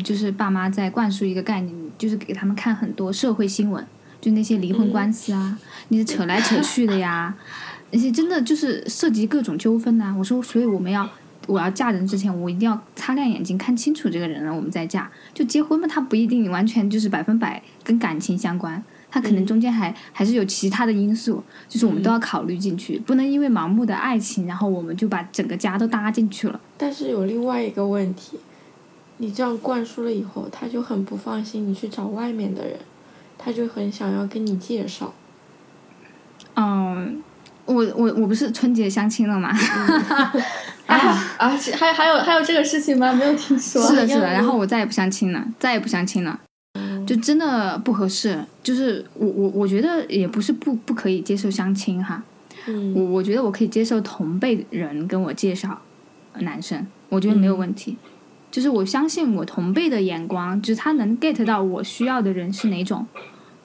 [0.03, 3.83] 就是爸妈在灌输一个概念，就是给他们看很多社会新闻，
[4.21, 7.35] 就那些离婚官司啊，那些扯来扯去的呀，
[7.89, 10.15] 那些真的就是涉及各种纠纷呐。
[10.15, 11.09] 我说，所以我们要。
[11.47, 15.09] 我要嫁人之前，我一定要擦亮眼睛看清楚这个人了，我们再嫁。
[15.33, 26.59] 就结婚嘛，他不一定完全就是百分百跟感情相关，他可能中间还还是有其他的因素，就是我们都要考虑进去，不能因为盲目的爱情，然后我们就把整个家都搭进去了。
[26.77, 28.39] 但是有另外一个问题，
[29.17, 32.77] 你这样灌输了以后，他就很不放心你去找外面的人，
[33.37, 35.13] 他就很想要跟你介绍。
[36.55, 37.21] 嗯。
[37.65, 39.49] 我我我不是春节相亲了吗？
[40.97, 41.49] 啊啊！
[41.77, 43.13] 还还有还有这个事情吗？
[43.13, 43.81] 没有听说。
[43.81, 44.31] 是的，是的。
[44.31, 46.39] 然后我再也不相亲了，再也不相亲了，
[47.05, 48.43] 就真的不合适。
[48.61, 52.23] 就是我我我觉得也不是不不可以接受相亲哈。
[52.67, 52.93] 嗯。
[52.95, 55.81] 我我觉得我可以接受同辈人跟我介绍
[56.39, 57.97] 男生，我觉得没有问题。
[58.51, 63.07] 就是我相信我同辈的眼光，就是他能 get 到我需要的人是哪种，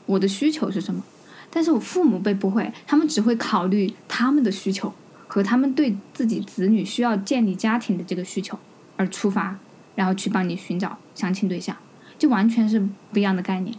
[0.06, 1.02] 我的需求是什么。
[1.50, 4.92] 但是我父母辈不会，他们只会考虑他们的需求
[5.28, 8.58] 和他们对自己子女需要建立家庭的这个需求
[8.96, 9.56] 而出发，
[9.94, 11.76] 然后去帮你寻找相亲对象，
[12.18, 12.80] 就完全是
[13.12, 13.72] 不一样的概念。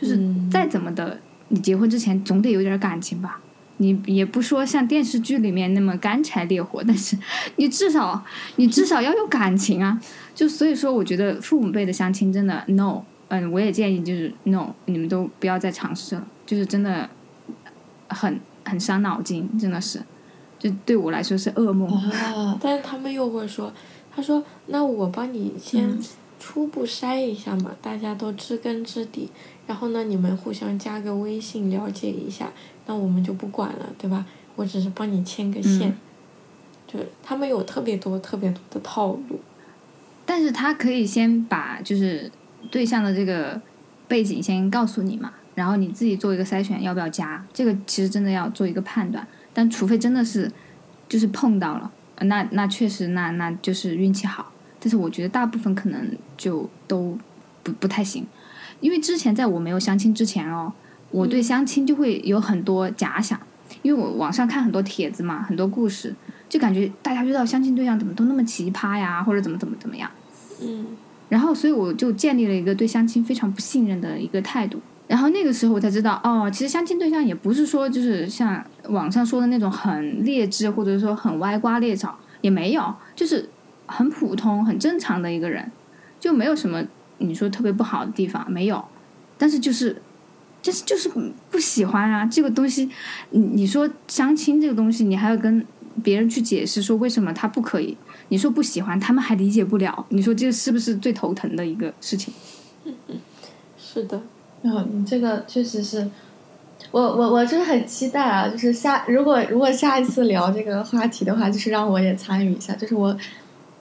[0.00, 0.18] 就是
[0.50, 3.40] 再怎么的，你结婚之前总得有点感情吧？
[3.78, 7.18] 你也不说像电视剧里面那么干柴烈火，但是
[7.56, 10.00] 你至少你至少要有感情啊！
[10.32, 16.24] 就所以说，我觉得父母辈的相亲真的 no，嗯，我也建议就是 no，你们都不要再尝试了。
[16.46, 17.10] 就是真的，
[18.08, 20.00] 很很伤脑筋，真的是，
[20.64, 21.86] 就对我来说是噩梦。
[22.58, 23.70] 但是他们又会说，
[24.10, 25.98] 他说：“那我帮你先
[26.40, 29.28] 初步筛一下嘛，大家都知根知底，
[29.66, 32.50] 然后呢，你们互相加个微信了解一下，
[32.86, 34.24] 那我们就不管了，对吧？
[34.56, 35.94] 我只是帮你牵个线。”
[36.88, 39.38] 就他们有特别多、特别多的套路。
[40.24, 42.32] 但是他可以先把就是
[42.70, 43.60] 对象的这个
[44.08, 45.34] 背景先告诉你嘛。
[45.54, 47.44] 然后你自己做一个筛选，要不要加？
[47.52, 49.24] 这个其实真的要做一个判断。
[49.54, 50.52] 但除非真的是，
[51.08, 51.90] 就是碰到了，
[52.20, 54.52] 那那确实那那就是运气好。
[54.78, 57.16] 但是我觉得大部分可能就都
[57.62, 58.26] 不不太行，
[58.80, 60.70] 因为之前在我没有相亲之前哦，
[61.10, 63.40] 我对相亲就会有很多假想，
[63.80, 66.14] 因为我网上看很多帖子嘛，很多故事，
[66.50, 70.10] 就感觉大家遇到相亲对象怎么都那么奇葩呀，或者怎么怎么怎么样。
[70.60, 70.88] 嗯
[71.30, 74.80] 然后，所以我就建立了一个对相亲非常不信任的一个态度。
[75.06, 83.48] 然后那个时候我才知道，哦，其实相亲对象也不是说就是像网上说的那种很劣质，或者说很歪瓜裂枣，也没有，就是
[83.86, 85.70] 很普通、很正常的一个人，
[86.18, 86.82] 就没有什么
[87.18, 88.82] 你说特别不好的地方，没有。
[89.36, 90.00] 但是就是，
[90.62, 91.10] 就是就是
[91.50, 92.88] 不喜欢啊，这个东西，
[93.30, 95.64] 你你说相亲这个东西，你还要跟
[96.02, 97.96] 别人去解释说为什么他不可以。
[98.28, 100.06] 你说不喜欢，他们还理解不了。
[100.08, 102.32] 你说这是不是最头疼的一个事情？
[102.84, 103.16] 嗯 嗯
[103.76, 104.22] 是的，
[104.64, 106.08] 然后你这个确实是，
[106.90, 113.14] 我我我就是很期待啊，就是下如果如果下一次聊这个话题的话，就是让我也参与一下，就是我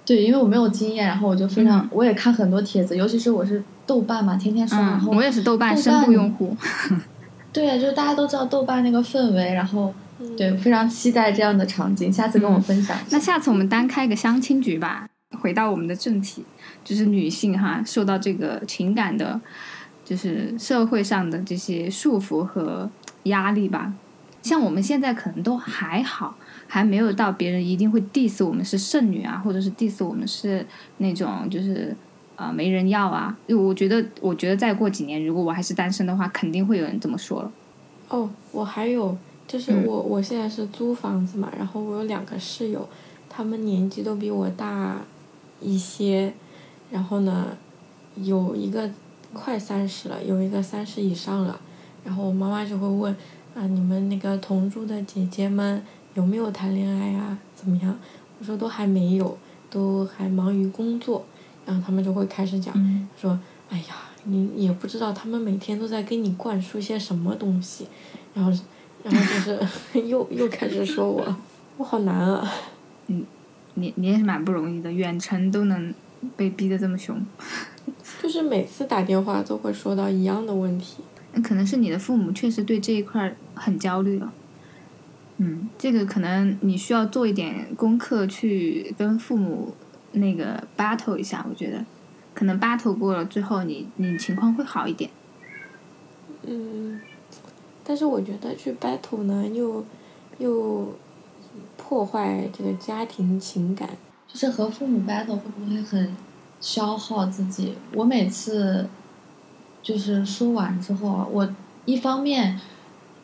[0.05, 6.53] 对，因为我没有经验，然后我就非常、嗯我也看很多帖子，尤其是我是豆瓣嘛，天天刷，然嗯，后我也是豆瓣深度用户。
[7.53, 12.97] 对啊，就是大家都知道豆瓣那个氛围，然后嗯对，非常期待这样的场景，下次跟我分享。
[13.09, 15.07] 那下次我们单开个相亲局吧。
[15.41, 16.45] 回到我们的正题，
[16.83, 19.41] 就是女性哈受到这个情感的，
[20.13, 22.87] 就是社会上的这些束缚和
[23.23, 23.91] 压力吧。
[24.43, 26.35] 像我们现在可能都还好，
[26.67, 30.63] 还没有到别人一定会 diss 我们是剩女啊，或者是 diss 我们是
[30.99, 31.95] 那种就是
[32.35, 33.35] 啊、呃没人要啊。
[33.47, 37.51] 就我觉得，我觉得再过几年，如果我还是单身的话，肯定会有人这么说了。
[38.09, 42.87] 哦，我还有就是嗯我、我现在是租房子嘛，然后我有两个室友，
[43.27, 45.01] 他们年纪都比我大
[45.59, 46.31] 一些，
[46.91, 47.57] 然后呢，
[48.17, 48.87] 有一个
[49.33, 51.59] 快三十了，有一个三十以上了，
[52.05, 53.13] 然后我妈妈就会问
[53.55, 57.37] 啊，你们那个同住的姐姐们有没有谈恋爱啊？
[57.55, 57.97] 怎么样？
[58.39, 59.37] 我说都还没有，
[59.69, 61.25] 都还忙于工作，
[61.65, 62.73] 然后他们就会开始讲。
[62.75, 67.87] 嗯说：“哎呀，你也不知道他们每天都在给你灌输些什么东西，
[68.33, 68.51] 然后，
[69.03, 69.59] 然后就是
[70.07, 71.35] 又又开始说我，
[71.77, 72.51] 我好难啊。
[73.07, 73.25] 嗯
[73.75, 75.91] 你你也是蛮不容易的，远程都能
[76.37, 77.19] 被逼得这么凶。
[78.23, 81.03] 就是每次打电话都会说到一样的问题。
[81.33, 84.31] 那可能是你的父母确实对这一块儿很焦虑了。
[85.39, 89.73] 嗯，这个可能你需要做一点功课，去跟父母
[90.13, 91.45] 那个 battle 一下。
[91.49, 91.85] 我觉得，
[92.33, 95.09] 可能 battle 过了之后你，你情况会好一点。
[96.43, 97.01] 嗯，
[97.83, 99.83] 但是我觉得去 battle 呢，又
[100.37, 100.95] 又
[101.75, 103.89] 破坏这个家庭情感。
[104.25, 106.15] 就是和父母 battle 会不会很
[106.61, 107.73] 消耗自己？
[107.93, 108.87] 我每次
[109.81, 111.47] 就是说完之后啊，我
[111.85, 112.59] 一方面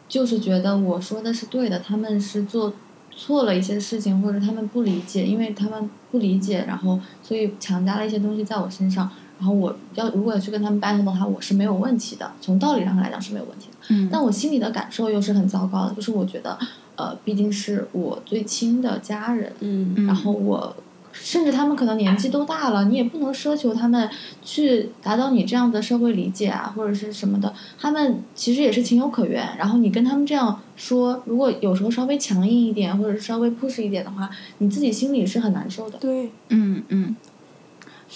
[0.07, 2.73] 就是觉得我说的是对的，他们是做
[3.15, 9.09] 错了一些事情，或者他们不理解，因为他们不理解，然后所以强加了一些东西在我身上。
[9.39, 13.77] 然后我要如果去跟他们 battle 的话，我是没有问题的，从道理上来讲是没有问题的。
[13.87, 16.59] 嗯但我心里的感受又是很糟糕的，就是我觉得，
[16.97, 20.75] 呃，毕竟是我最亲的家人，嗯嗯然后我
[21.21, 24.09] 甚至他们可能年纪都大了，你也不能奢求他们
[24.41, 27.53] 去达到你这样的社会理解啊，或者是什么的。
[27.77, 29.47] 他们其实也是情有可原。
[29.57, 35.97] 然后你跟他们这样说，如果有时候稍微强硬一点，或者是稍微 push 一点的话，你自己心里是很难受的。
[35.99, 37.15] 对，嗯嗯，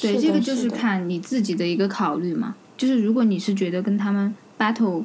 [0.02, 2.56] 对，这个就是看你自己的一个考虑嘛。
[2.76, 5.04] 就是如果你是觉得跟他们 battle，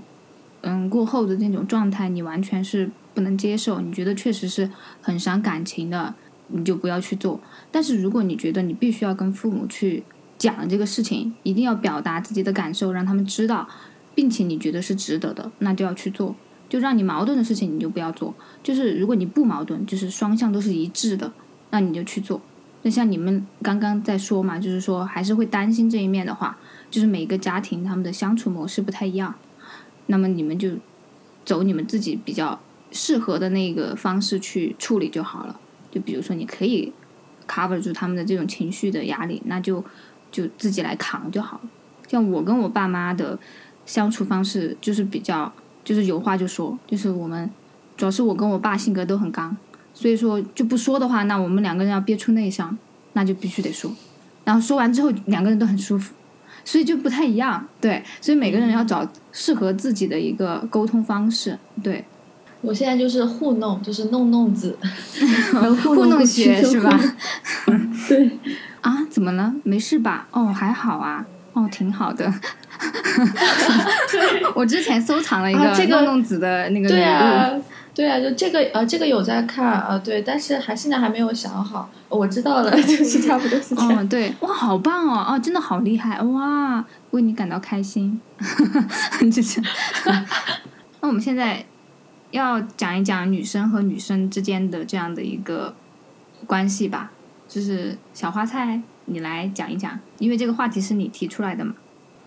[0.63, 4.71] 嗯，过后的那种状态，你完全是不能接受，你觉得确实是
[5.03, 6.15] 很伤感情的，
[6.49, 7.41] 你就不要去做。
[7.71, 10.03] 但是如果你觉得你必须要跟父母去
[10.37, 13.69] 讲这个事情，一定要表达自己的感受，让他们知道，
[14.15, 16.35] 并且你觉得是值得的，那就要去做。
[16.69, 18.35] 就让你矛盾的事情你就不要做。
[18.63, 21.33] 就是如果你不矛盾，就是双向都是一致的，
[21.71, 22.41] 那你就去做。
[22.83, 26.59] 那像你们刚刚在说嘛，就是说还是会担心这一面的话，
[26.91, 29.35] 就是每个家庭他们的相处模式不太一样，
[30.07, 30.71] 那么你们就
[31.45, 32.61] 走你们自己比较
[32.93, 35.59] 适合的那个方式去处理就好了。
[35.91, 36.93] 就比如说，你可以
[37.47, 39.85] cover 住他们的这种情绪的压力，那就
[40.31, 41.71] 就自己来扛就好了。
[42.09, 43.39] 像我跟我爸妈的
[43.85, 45.53] 相处方式就是比较，
[45.85, 47.51] 就是有话就说，就是我们
[47.97, 49.57] 主要是我跟我爸性格都很刚，
[49.93, 52.77] 所以说就不说的话，那我们两个人要憋出内伤，
[53.15, 53.91] 那就必须得说。
[54.45, 56.15] 然后说完之后，两个人都很舒服，
[56.65, 57.67] 所以就不太一样。
[57.81, 61.59] 对，所以每个人要找适合自己的一个沟通方式。
[61.83, 62.03] 对，
[62.61, 64.77] 我现在就是糊弄，就是弄弄子，
[65.83, 66.99] 糊糊弄学是吧？
[68.09, 68.39] 对，
[68.81, 69.53] 啊，怎么了？
[69.63, 70.27] 没事吧？
[70.33, 71.25] 哦，还好啊。
[71.53, 72.33] 哦，挺好的。
[74.55, 77.51] 我之前收藏了一个啊这个弄弄子的那个礼对物，啊，
[77.95, 81.91] 对啊，就这个呃，这个有在看啊、呃对，但是还现在还没有想好。
[82.09, 83.99] 我知道了，就是差不多是这样。
[83.99, 88.21] 哦，对，哇，好棒哦，哦，真的好厉害，哇，为你感到开心，
[89.33, 89.61] 就是。
[91.01, 91.65] 那我们现在
[92.31, 95.75] 要讲一讲女生和女生之间的这样的一个
[96.47, 97.13] 关系吧。
[97.49, 101.75] 就是小花菜，你来讲一讲，因为这个话题是你提出来的嘛。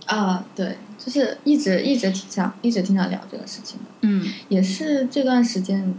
[0.08, 3.86] 啊，对，就是一直一直挺想一直挺想聊这个事情的。
[4.02, 5.94] 嗯也是这段时间，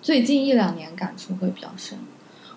[0.00, 1.98] 最近一两年感触会比较深。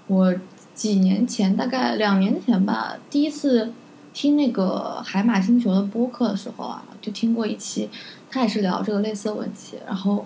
[0.08, 0.34] 我
[0.74, 3.74] 几年前，大概两年前吧，第一次
[4.14, 7.90] 听那个海马星球的播客的时候啊，就听过一期，
[8.32, 9.78] 他也是聊这个类似的问题。
[9.86, 10.26] 然后，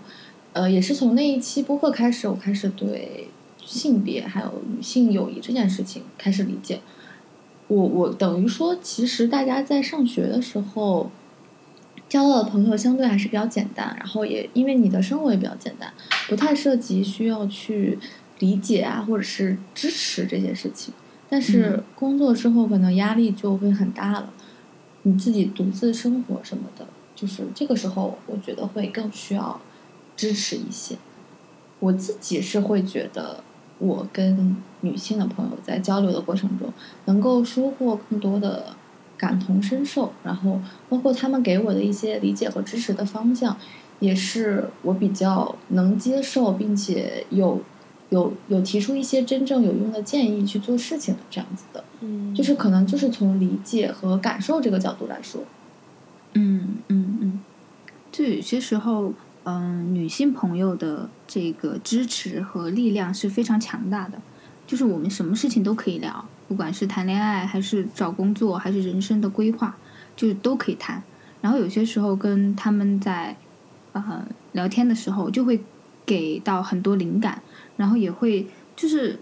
[0.54, 3.28] 呃，也是从那一期播客开始，我开始对
[3.64, 6.82] 性别还有女性友谊这件事情开始理解。
[7.68, 11.10] 我我等于说，其实大家在上学的时候，
[12.10, 15.94] 交到的朋友相对还是比较简单，然后也因为你的生活也比较简单，
[16.28, 17.98] 不太涉及需要去
[18.40, 20.94] 理解啊，或者是支持这些事情。
[21.30, 24.34] 但是工作之后，可能压力就会很大了，
[25.04, 26.86] 你自己独自生活什么的，
[27.16, 29.62] 就是这个时候，我觉得会更需要
[30.16, 30.98] 支持一些。
[31.80, 33.44] 我自己是会觉得，
[33.80, 36.72] 我跟女性的朋友在交流的过程中，
[37.06, 38.76] 能够收获更多的
[39.18, 40.60] 感同身受，然后
[40.90, 43.58] 包括他们给我的一些理解和支持的方向，
[44.00, 47.62] 也是我比较能接受，并且有
[48.10, 55.42] 有有提出一些真正有用的建议去做事情的这样子的，嗯，就是可能就是从理解和感受这个角度来说，
[56.34, 57.40] 嗯嗯嗯，
[58.12, 64.22] 就有些时候，嗯、女性朋友的这个支持和力量是非常强大的。
[64.68, 69.76] 就是我们什么事情都可以聊，不管是谈恋爱，还是找工作，还是人生的规划，
[70.16, 71.04] 就是都可以谈。
[71.42, 73.36] 然后有些时候跟他们在
[73.92, 75.62] 呃聊天的时候，就会
[76.06, 77.42] 给到很多灵感，
[77.76, 79.20] 然后也会就是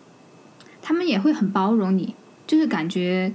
[0.82, 2.14] 他们也会很包容你，
[2.50, 3.32] 就是感觉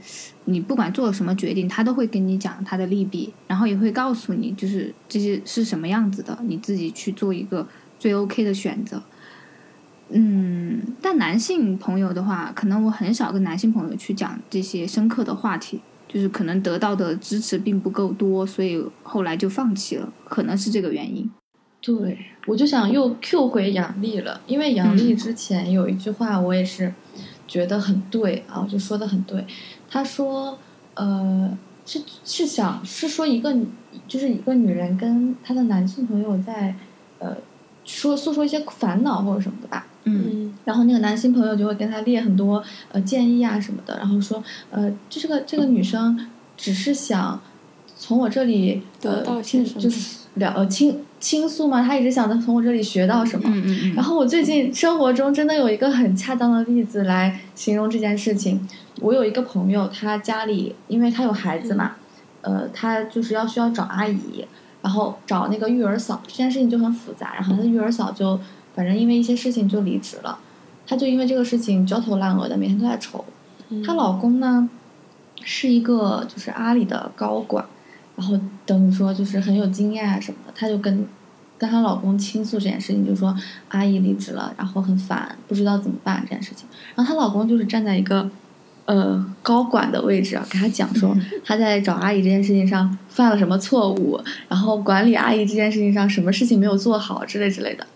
[0.47, 7.65] 你不管做了什么决定，他都会跟你讲他的利弊，然后也会告诉你就是这些是什么样子的，你自己去做一个
[7.97, 9.01] 最 OK 的选择。
[10.09, 21.31] 嗯，但男性朋友的话，可能我很少跟男性朋友去讲这些深刻的话题，就是可能得到的支持并不够多，所以后来就放弃了，可能是这个原因。
[21.81, 26.93] 对，我就想又 Q 回杨笠了，因为杨笠嗯之前有一句话我也是
[27.47, 29.45] 觉得很对啊，就说的很对。
[29.91, 30.59] 他说，
[30.95, 33.55] 呃，是是想是说一个
[34.09, 36.75] 就是一个女人跟她的男性朋友在
[37.19, 37.37] 呃
[37.85, 39.87] 说诉说一些烦恼或者什么的吧。
[40.07, 47.41] 嗯嗯然后那个男性朋友就会跟他列很多呃建议啊什么的，然后说呃，就这个这个女生只是想
[47.97, 53.45] 从我这里得到就是聊呃倾倾诉嘛，她一直想着从我这里学到什么。
[53.49, 58.69] 嗯嗯嗯，然后我最近生活中真的有一个很恰当的例子来形容这件事情。
[59.01, 61.93] 我有一个朋友，他家里因为他有孩子嘛，
[62.43, 64.45] 呃，他就是要需要找阿姨，
[64.83, 67.33] 然后找那个育儿嫂，这件事情就很复杂。
[67.35, 68.39] 然后他的育儿嫂就
[68.75, 70.39] 反正因为一些事情就离职了，
[70.87, 73.25] 她就因为这个事情焦头烂额的，每天都在愁。
[73.71, 74.69] 嗯她老公呢
[75.43, 77.65] 是一个就是阿里的高管，
[78.17, 81.07] 然后等于说就是很有经验啊什么的，她就跟
[81.59, 83.37] 跟她老公倾诉这件事情，就说
[83.69, 86.67] 阿姨离职了，然后很烦，不知道怎么办这件事情。
[86.95, 88.31] 然后她老公就是站在一个
[88.85, 97.87] 呃高管的位置啊，给她讲说她在找阿姨这件事情上犯了什么错误，然后管理阿姨这件事情上什么事情没有做好之类之类的。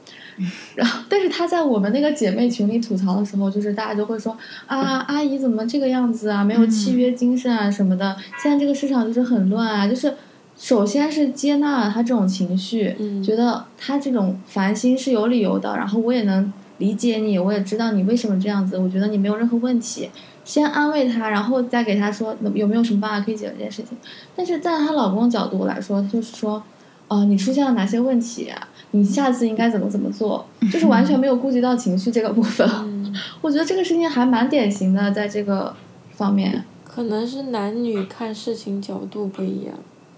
[0.74, 4.36] 然后，但是她在我们那个姐妹群里吐槽的时候，就是大家就会说
[4.66, 8.16] 啊，阿姨怎么这个样子啊，没有契约精神啊什么的。
[8.42, 10.14] 现在这个市场就是很乱啊，就是
[10.56, 20.10] 首先是接纳了她这种情绪，嗯觉得她这种烦心是有理由的，然后我也能理解你，我也知道你为什么这样子，我觉得你没有任何问题。
[20.44, 23.98] 先安慰她，然后再给她说有没有什么办法可以解决这件事情。
[24.34, 26.62] 但是在她老公角度来说，就是说，
[27.08, 28.68] 哦、你出现了哪些问题、啊？
[28.90, 30.46] 你下次应该怎么怎么做？
[30.70, 32.68] 就是完全没有顾及到情绪这个部分。
[32.84, 35.74] 嗯， 我觉得这个事情还蛮典型的，在这个
[36.12, 36.64] 方面。
[36.84, 39.74] 可能是男女看事情角度不一样。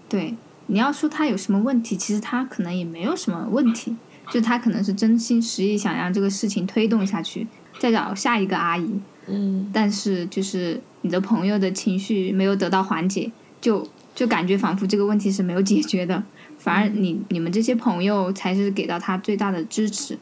[0.09, 0.33] 对，
[0.67, 3.95] 你要说他有什么问题，其实他可能也没有什么问题，
[4.31, 7.47] 就他可能是真心实意想让这个事情推动下去，
[7.79, 8.89] 再找下一个阿姨。
[9.27, 13.31] 嗯但是就是你的朋友的情绪没有得到缓解，
[13.61, 16.23] 就就感觉仿佛这个问题是没有解决的，
[16.61, 20.15] 反而你你们这些朋友才是给到他最大的支持，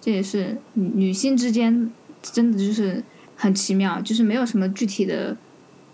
[0.00, 3.04] 这也是女女性之间真的就是
[3.36, 5.36] 很奇妙，就是没有什么具体的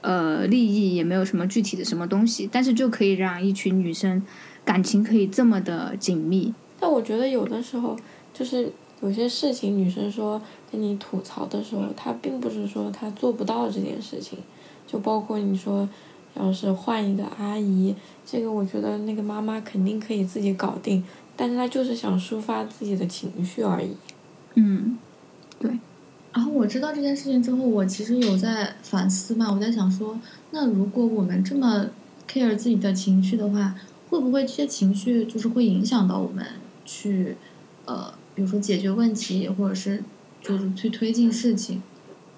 [0.03, 4.23] 呃利益，也没有什么具体的什么东西，但是就可以让一群女生
[4.65, 7.99] 感情可以这么的紧密，但我觉得有的时候
[8.33, 8.73] 就是
[9.03, 14.39] 有些事情，女生说跟你吐槽的时候，她并不是说她做不到这件事情，
[14.87, 15.89] 就包括你说
[16.35, 21.03] 要是换一个阿姨，这个我觉得那个妈妈肯定可以自己搞定，
[21.37, 23.91] 但是她就是想抒发自己的情绪而已。
[24.55, 24.99] 嗯，
[25.59, 25.71] 对，
[26.33, 30.19] 然后我知道这件事情之后，我其实有在反思嘛，我在想说，
[30.51, 31.87] 那如果我们这么
[32.29, 33.75] care 自己的情绪的话，
[34.09, 36.45] 会不会这些情绪就是会影响到我们
[36.85, 37.37] 去，
[37.85, 40.03] 呃，比如说解决问题，或者是
[40.43, 41.81] 就是去推进事情？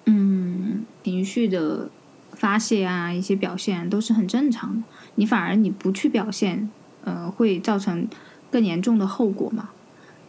[0.05, 1.89] 嗯，情绪的
[2.35, 4.83] 发泄啊，一些表现都是很正常的。
[5.15, 6.69] 你反而你不去表现，
[7.03, 8.07] 呃，会造成
[8.51, 9.69] 更严重的后果嘛？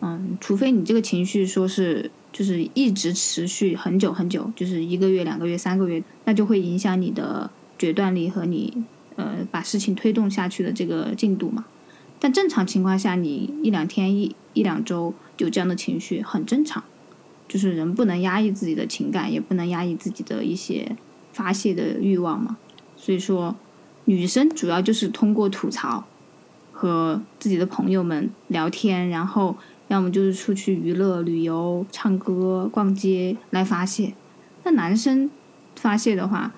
[0.00, 8.84] 嗯，除非你这个情绪说是就是一直持续很久很久，就是一个月、两个月、三个月，那就会影响你的决断力和你
[9.16, 11.64] 呃把事情推动下去的这个进度嘛。
[12.20, 16.84] 但正常情况下，你一两天、一一两周有这样的情绪很正常，
[17.48, 20.96] 就是人不能压抑自己的情感，也不能压抑自己的一些
[21.34, 22.56] 发泄的欲望嘛。
[22.96, 23.54] 所以说，
[24.06, 26.04] 女生主要就是通过吐槽
[26.72, 29.54] 和自己的朋友们聊天，然后。
[29.88, 34.14] 要么就是出去娱乐、旅游、唱歌、逛街来发泄。
[34.62, 35.30] 那男生
[35.76, 36.50] 发泄的话，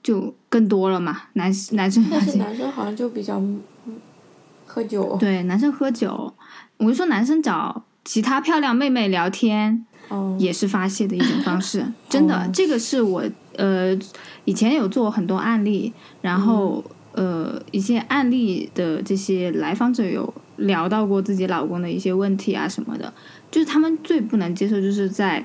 [0.00, 1.22] 就更多了嘛。
[1.32, 3.42] 男男生发泄，男生好像就比较
[4.64, 5.16] 喝酒。
[5.18, 6.32] 对，男生喝酒。
[6.76, 9.84] 我就说，男生找其他漂亮妹妹聊天，
[10.38, 11.84] 也是发泄的一种方式。
[12.08, 13.22] 真的，这个是我
[13.56, 13.96] 呃
[14.44, 20.32] 以前有做很多案例，然后呃一些案例的这些来访者有。
[20.56, 23.12] 聊到过自己老公的一些问题啊什么的，
[23.50, 25.44] 就是他们最不能接受，就是在，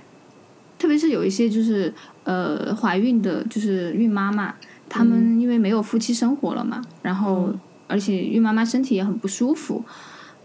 [0.78, 1.92] 特别是有一些就是
[2.26, 4.54] 呃怀孕的，就是孕妈妈，
[4.88, 7.52] 他们因为没有夫妻生活了嘛，然后
[7.88, 9.84] 而且孕妈妈身体也很不舒服，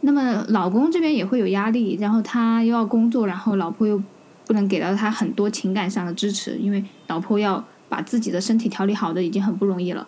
[0.03, 4.01] 那么老公这边也会有压力，然后他又要工作，然后老婆又
[4.53, 10.07] 不能给到他很多情感上的支持，因为老婆要把自己的身体调理好的已经很不容易了。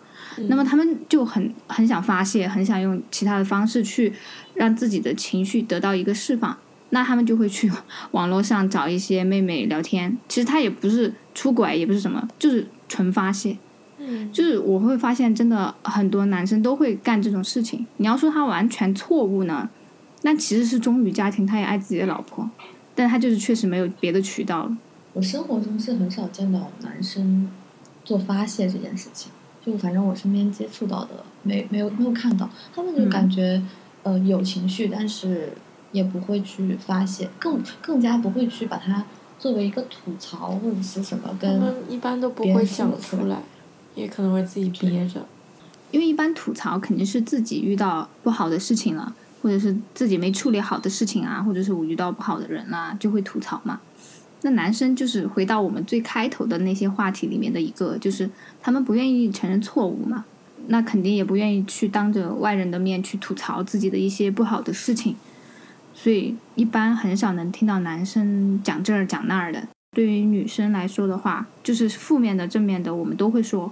[0.49, 4.13] 那么他们就很很想发泄，很想用其他的方式去
[4.53, 6.55] 让自己的情绪得到一个释放。
[6.91, 7.71] 那他们就会去
[8.11, 10.15] 网络上找一些妹妹聊天。
[10.29, 13.57] 其实他也不是出轨，也不是什么，就是纯发泄。
[13.97, 17.87] 嗯，就是我会发现，真的很多男生都会干这种事情。
[17.97, 19.67] 你要说他完全错误呢，
[20.21, 22.47] 那其实是忠于家庭，他也爱自己的老婆，
[22.95, 24.77] 但他就是确实没有别的渠道了。
[25.13, 27.51] 我生活中是很少见到男生
[28.03, 29.31] 做发泄这件事情。
[29.65, 33.59] 就反正我身边接触到的没没有没有看到，他们就感觉
[34.03, 35.53] 呃有情绪，但是
[35.91, 39.03] 也不会去发泄，更更加不会去把它
[39.39, 43.41] 作为一个吐槽或者是什么跟一般都不会讲出来，
[43.95, 45.25] 也可能会自己憋着，
[45.89, 49.15] 因为一般吐槽肯定是自己遇到不好的事情了，
[49.45, 53.79] 或者是自己没处理好的事情啊，或者是我遇到不好的人啦，就会吐槽嘛。
[54.41, 58.27] 那男生就是回到我们最开头的那些话题里面的一个，就是
[58.59, 60.25] 他们不愿意承认错误嘛，
[60.65, 65.15] 那肯定也不愿意去当着外人的面去吐槽自己的一些不好的事情，
[65.93, 69.67] 所以一般很少能听到男生讲这儿讲那儿的。
[69.91, 73.71] 对于女生来说的话，就是负面的、正面的，我们都会说，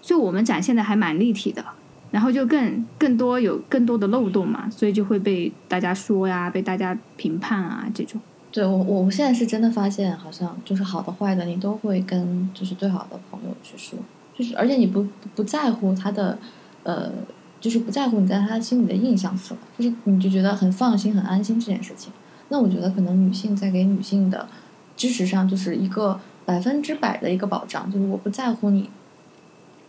[0.00, 1.64] 所以我们展现的还蛮立体的，
[2.12, 8.20] 然后就更更多有更多的漏洞嘛，所以就会被大家说呀，被大家评判啊这种。
[8.52, 13.98] 对我，我现在是真的发现，好像就是好的坏的，你都会跟就是最好的朋友去说，
[14.36, 16.38] 就是而且你不不在乎他的，
[16.82, 17.10] 呃，
[17.58, 22.12] 就是不在乎你在他心里的印象是什么，就是你就觉得很放心、很安心这件事情。
[22.50, 24.46] 那我觉得可能女性在给女性的
[24.94, 28.90] 支持上，就是一个百分之百的一个保障，就是我不在乎你，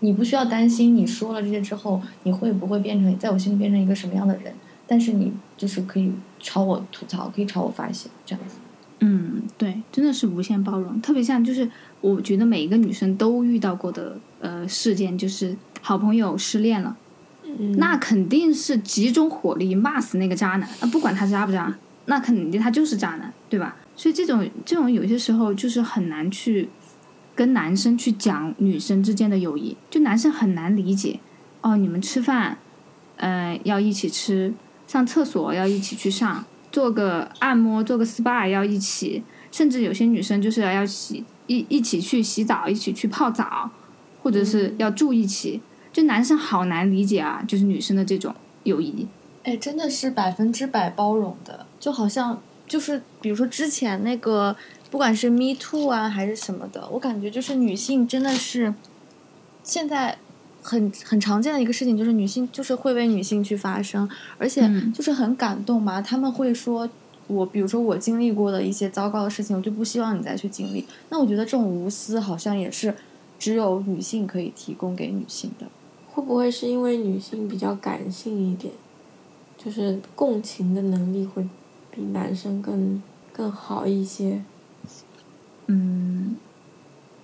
[0.03, 4.53] 你不需要担心你说了这些之后，你会不会变成在我心里变成一个什么样的人。
[4.85, 8.55] 但是你就是可以朝我吐槽，可以朝我发泄，这样子。
[8.99, 10.99] 嗯，对，真的是无限包容。
[10.99, 11.67] 特别像就是
[12.01, 16.97] 我觉得每一个女生都遇到过的呃事件，就是好朋友失恋了，
[17.77, 20.87] 那肯定是集中火力骂死那个渣男啊！
[20.91, 21.73] 不管他渣不渣，
[22.07, 23.77] 那肯定他就是渣男，对吧？
[23.95, 26.67] 所以这种这种有些时候就是很难去
[27.35, 31.19] 跟男生去讲女生之间的友谊，就男生很难理解
[31.61, 32.57] 哦，你们吃饭，
[33.17, 34.53] 呃，要一起吃。
[34.85, 43.71] 上厕所要一起去上，做个按摩，做个 SPA 要一起，甚至有些女生就是要洗一一起去洗澡，一起去泡澡，
[44.21, 45.61] 或者是要住一起。
[45.91, 49.07] 就男生好难理解啊，就是女生的这种友谊。
[49.43, 54.55] 哎，真的是百分之百包容的，就好像就是比如说之前那个，
[54.93, 58.75] 不管是 Me Too 啊还是什么的，我感觉就是女性真的是
[59.63, 60.19] 现在。
[60.65, 64.61] 很很常见的一个事情就是女性就是会为女性去发声，而且
[64.95, 66.01] 就是很感动嘛。
[66.01, 66.89] 他们会说，
[67.27, 70.85] 我比如说我经历过的一些糟糕的事情，我就不希望你再去经历。
[71.09, 72.95] 那我觉得这种无私好像也是
[73.37, 75.67] 只有女性可以提供给女性的。
[76.07, 78.73] 会不会是因为女性比较感性一点，
[79.57, 81.45] 就是共情的能力会
[81.91, 84.41] 比男生更更好一些？
[85.67, 86.35] 嗯，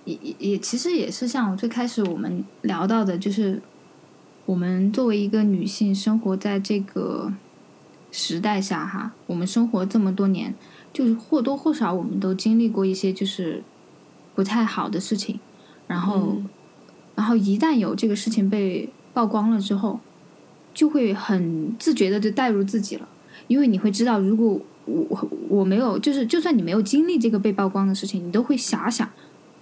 [0.04, 3.60] 也也也其实也是像最开始我们聊到的，就是
[4.46, 7.32] 我们作为一个女性，生活在这个
[8.10, 10.54] 时代下哈，我们生活这么多年，
[10.92, 13.62] 就是或多或少我们都经历过一些就是
[14.34, 15.38] 不太好的事情，
[15.86, 16.38] 然后，
[17.14, 20.00] 然后一旦有这个事情被曝光了之后，
[20.72, 23.08] 就会很自觉的就带入自己了，
[23.48, 24.60] 因为你会知道，如果
[25.08, 29.08] 我我没有，就是就算你没有经历这个被曝光的事情，你都会遐想，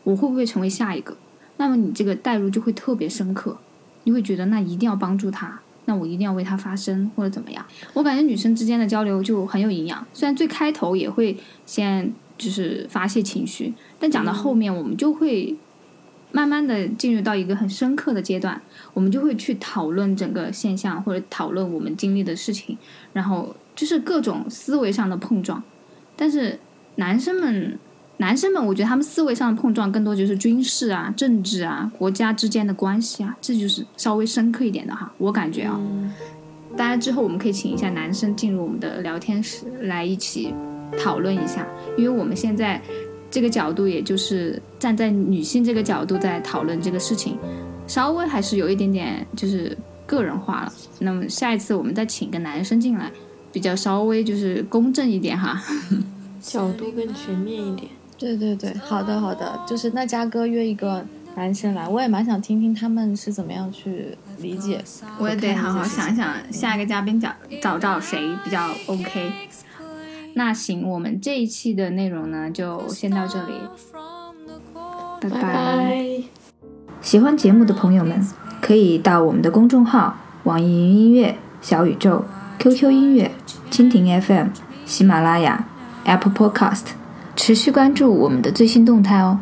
[0.05, 1.17] 我会不会成为下一个？
[1.57, 3.59] 那么你这个代入就会特别深刻，
[4.05, 7.65] 你会觉得那一定要帮助他，那我一定要为他发声或者怎么样？
[7.95, 15.57] 我感觉女生之间的交流就很有营养，虽然最开头也会先就是发泄情绪，但讲到后面我们就会
[16.31, 18.61] 慢慢的进入到一个很深刻的阶段，
[18.95, 22.79] 我们就会去讨论整个现象或者讨论我们经历的事情，
[23.13, 23.55] 然后。
[23.79, 25.63] 就是各种思维上的碰撞，
[26.17, 26.59] 但是
[26.97, 27.79] 男生们，
[28.17, 35.13] 男生们，我觉得他们思维上的碰撞更多就是军事啊、政治啊、国家之间的关系啊，这就是稍微深刻一点的哈。
[35.17, 35.79] 我感觉啊，
[36.77, 40.53] 大家之后我们可以请一下男生进入我们的聊天室来一起
[40.99, 41.65] 讨论一下，
[41.97, 42.83] 因为我们现在
[43.31, 47.39] 这个角度也就是站在女性这个角度在讨论这个事情，
[47.87, 50.73] 稍微还是有一点点就是个人化了。
[50.99, 53.13] 那么下一次我们再请个男生进来。
[53.53, 55.61] 比较稍微就是公正一点哈，
[56.41, 57.91] 角度更全面一点。
[58.19, 61.05] 对对对，好的好的，就是那嘉哥约一个
[61.37, 64.83] 男生来，我也蛮想听听他们是怎么样去理解。
[65.19, 67.33] 我也得好好想想下一个嘉宾找
[67.63, 69.49] 找找谁比较 OK。
[70.35, 73.53] 那行，我们这一期的内容呢就先到这里，
[75.21, 76.23] 拜拜。
[77.01, 78.21] 喜欢节目的朋友们
[78.61, 82.25] 可以到我们的公众号网易云音乐小宇宙。
[82.59, 83.31] QQ 音乐、
[83.71, 84.49] 蜻蜓 FM、
[84.85, 85.65] 喜马拉雅、
[86.05, 86.87] Apple Podcast，
[87.37, 89.39] 持续关注我们的最新动态哦。